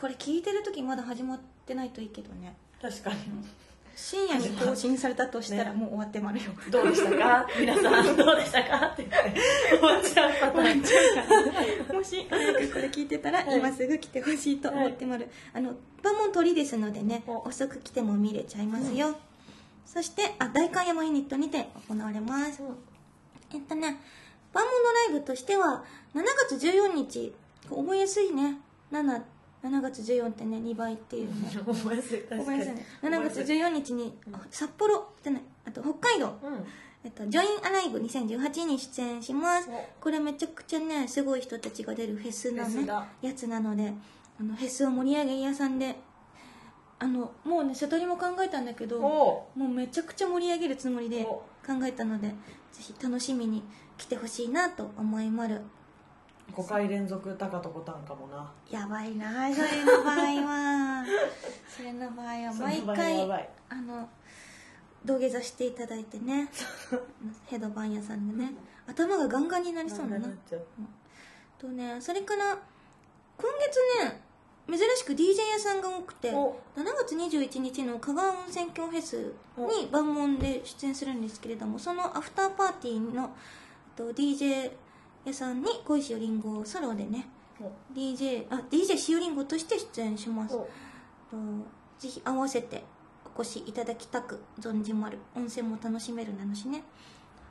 [0.00, 2.54] これ聞いてる時まだ始まってないといいけどね。
[2.80, 3.16] 確かに。
[3.96, 5.76] 深夜に更新されたとしたらね。
[5.76, 6.52] もう終わってまるよ。
[6.70, 7.46] どうでしたか？
[7.58, 8.86] 皆さんどうでしたか？
[8.86, 9.06] って
[9.68, 13.58] 終わっちゃうパターンもし早くこれ聞いてたらはい。
[13.58, 17.48] 今すぐ来てほしいと思ってまる、あの場も鳥ですのでねお。
[17.48, 19.16] 遅く来ても見れちゃいますよ、
[19.84, 22.62] そしてあ大観山ユニットにて行われます、
[23.52, 24.00] えっとね、
[24.52, 24.72] バーモン
[25.08, 25.84] ドライブとしては、
[26.14, 27.32] 7月14日、
[27.68, 28.58] 覚えやすいね。
[28.92, 29.22] 7、
[29.62, 31.50] 7月14ってね、2倍っていうね。
[31.64, 32.20] 覚えやすい。
[32.22, 32.86] 覚えやすいね。
[33.02, 34.18] 7月14日に、
[34.50, 36.66] 札幌じゃない、あと北海道、うん。
[37.02, 39.70] えっと、ジョインアライブ2018に出演します。
[39.70, 40.02] お。
[40.02, 42.86] これめちゃくちゃね、すごい人たちが出るフェスのね
[43.22, 43.94] やつなので、
[44.38, 45.96] あの、フェスを盛り上げ屋さんで、
[46.98, 51.42] あの、もうね、瀬戸りも考えたんだけど、もおうめちゃくちゃ盛り上げるつもりでお。
[51.66, 52.34] 考えたので、
[52.72, 53.62] ぜひ楽しみに
[53.98, 55.62] 来てほしいなと思いまる。
[56.52, 58.52] 5回連続高とボタンかもな。
[58.70, 59.52] やばいな。
[59.54, 61.04] それの場合は。
[61.68, 64.08] それの場合は毎回あの
[65.04, 66.48] 土下座していただいてね。
[67.46, 68.52] ヘドバン屋さんでね。
[68.86, 70.28] 頭がガンガンになりそうだな。
[70.28, 70.66] っちゃう。
[71.60, 72.56] とねそれから
[73.36, 74.22] 今月ね
[74.68, 83.30] 珍しく DJ 屋さんが多くて7お月21日の香川温泉郷フェスに万門で出演するんですけれどもそのアフターパーティーの
[83.96, 84.70] と DJ
[85.24, 87.26] 屋さんに小石よりんごをソロでね
[87.60, 87.70] お。
[87.94, 90.56] DJ あ DJ しおりんごとして出演します。
[91.98, 92.82] ぜひ合わせて
[93.36, 95.18] お越しいただきたく存じまる。
[95.36, 96.82] 温泉も楽しめるなのしね。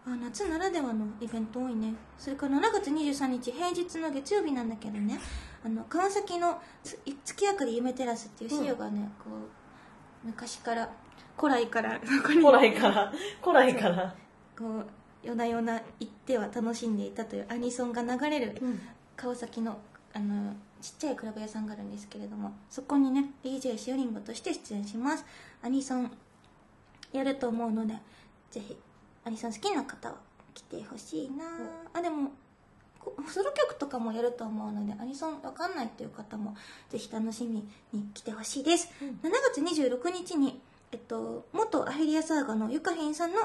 [0.06, 1.94] あ夏ならではのイベント多いね。
[2.18, 5.20] それから7月23日平日の月曜日なんだけどね
[5.64, 9.30] あの川崎のつ月明かり夢テラスっていう資料がね、こ
[10.24, 10.90] う昔から
[11.38, 14.16] 古来から古来から古来から。
[14.58, 14.86] こう
[15.22, 18.80] 夜な夜な行っては楽しんでいたというアニソンが流れるうん。
[19.16, 19.78] 川崎の
[20.14, 25.26] あのちっちゃいクラブ屋さんがあるんですけれどもそこにね DJ しおりんごとして出演します。
[25.62, 26.12] アニソン
[27.12, 27.96] やると思うので
[28.50, 28.78] ぜひ
[29.26, 30.16] アニソン好きな方は
[30.54, 31.46] 来てほしいな。
[31.94, 32.34] あでもこ
[33.28, 36.56] ソロ曲とかもやると思うのでアニソンわかんないっていう方も
[36.90, 39.08] ぜひ楽しみに来てほしいです、うん。
[39.30, 40.60] 7月26日に、
[40.92, 43.38] えっと、元アヘリアサーガのゆかひんさんの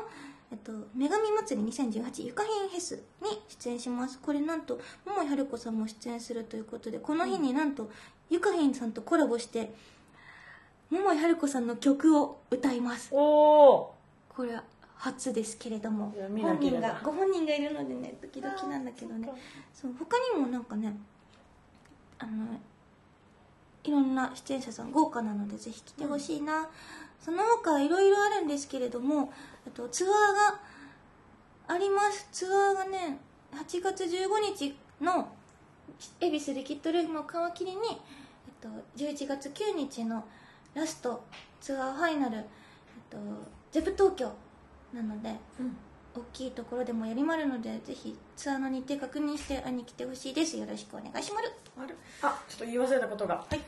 [0.53, 4.21] えっと、女神祭り2018ゆかひんフェスに出演します。
[4.21, 7.91] これなんと桃井春子さんも出演するということでこの日になんと
[8.31, 9.75] ゆかひんさんとコラボして
[10.91, 13.09] 桃井春子さんの曲を歌います。
[13.11, 13.95] おお
[14.29, 14.63] これは
[15.05, 19.29] 初ですけれども本人がご本人がいるのでねドキドキなんだけどね。
[19.75, 20.97] そう他にもなんかね
[22.19, 22.47] あの
[23.83, 26.71] いろんな出演者さん豪華なのでぜひ来てほしいな、
[27.21, 29.31] その他いろいろあるんですけれども
[29.67, 32.27] あとツアーがあります。
[32.33, 33.19] ツアーがね
[33.53, 34.09] 8月15
[34.57, 35.29] 日の
[36.19, 37.97] 恵比寿リキッドルームを皮切りに、えっ
[38.59, 40.25] と、11月9日の
[40.73, 41.23] ラスト
[41.61, 42.45] ツアーファイナル、えっ
[43.11, 43.19] と、
[43.71, 44.33] ゼブ東京
[44.95, 45.77] なのでうん。
[46.17, 50.57] 大きいところでもやりまるのでぜひツアーの日程確認して会いに来てほしいです。
[50.57, 51.53] よろしくお願いします。
[51.77, 53.61] あるあちょっと言い忘れたことが、はい、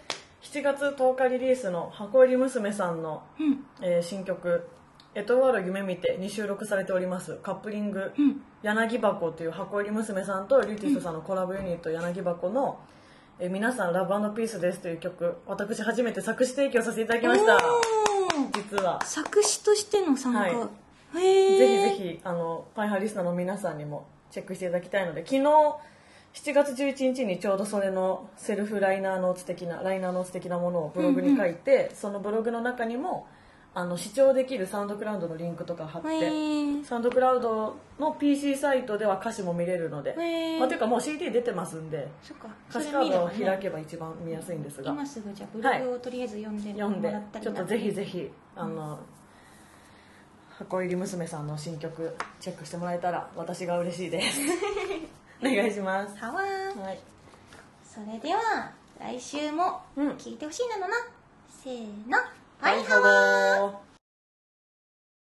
[0.42, 3.64] 7月10日リリースの箱入り娘さんの、うん。
[3.80, 4.68] えー新曲
[5.16, 7.34] 「エトワール夢見て」に収録されております。
[7.42, 12.78] カップリングうん「柳箱」という箱入り娘さんとリューティストさんのコラボユニット「柳箱の」
[13.40, 17.58] えー皆さんラブピースです」という曲私初めて作詞提供させていただきました。
[18.54, 19.04] 実は。
[19.04, 20.85] 作詞としての参加、はい
[21.16, 25.42] ぜひぜひあのパイハーリスナーの皆さんにもチェックしていただきたいので昨日
[26.36, 33.26] 7月11日にちょうどそれのセルフライナーノーツ的なライナーノーツ的なものをブログに書いて、そのブログの中にも
[33.74, 36.08] あの視聴できるサウンドクラウドのリンクとか貼って、
[36.84, 40.14] サウンドクラウドの PC サイトでは歌詞も見れるので、
[40.58, 42.48] まあ、というかもう CD 出てますんでそっか。
[42.70, 48.98] 歌詞カードを開けけば一番見やすいんですが、今すぐじゃあブログをとりあえず読んで読んでもらったりちょっとぜひぜひあの、
[50.58, 54.40] 箱入り娘さんの新曲チェックしてもらえたら私が嬉しいです。
[55.40, 56.16] お願いします。
[56.16, 56.80] はわー。
[56.80, 56.98] はい。
[57.84, 60.10] それでは来週もうん。
[60.12, 60.96] 聞いてほしいなのな、
[61.62, 62.16] せーの。
[62.60, 63.85] バイハワー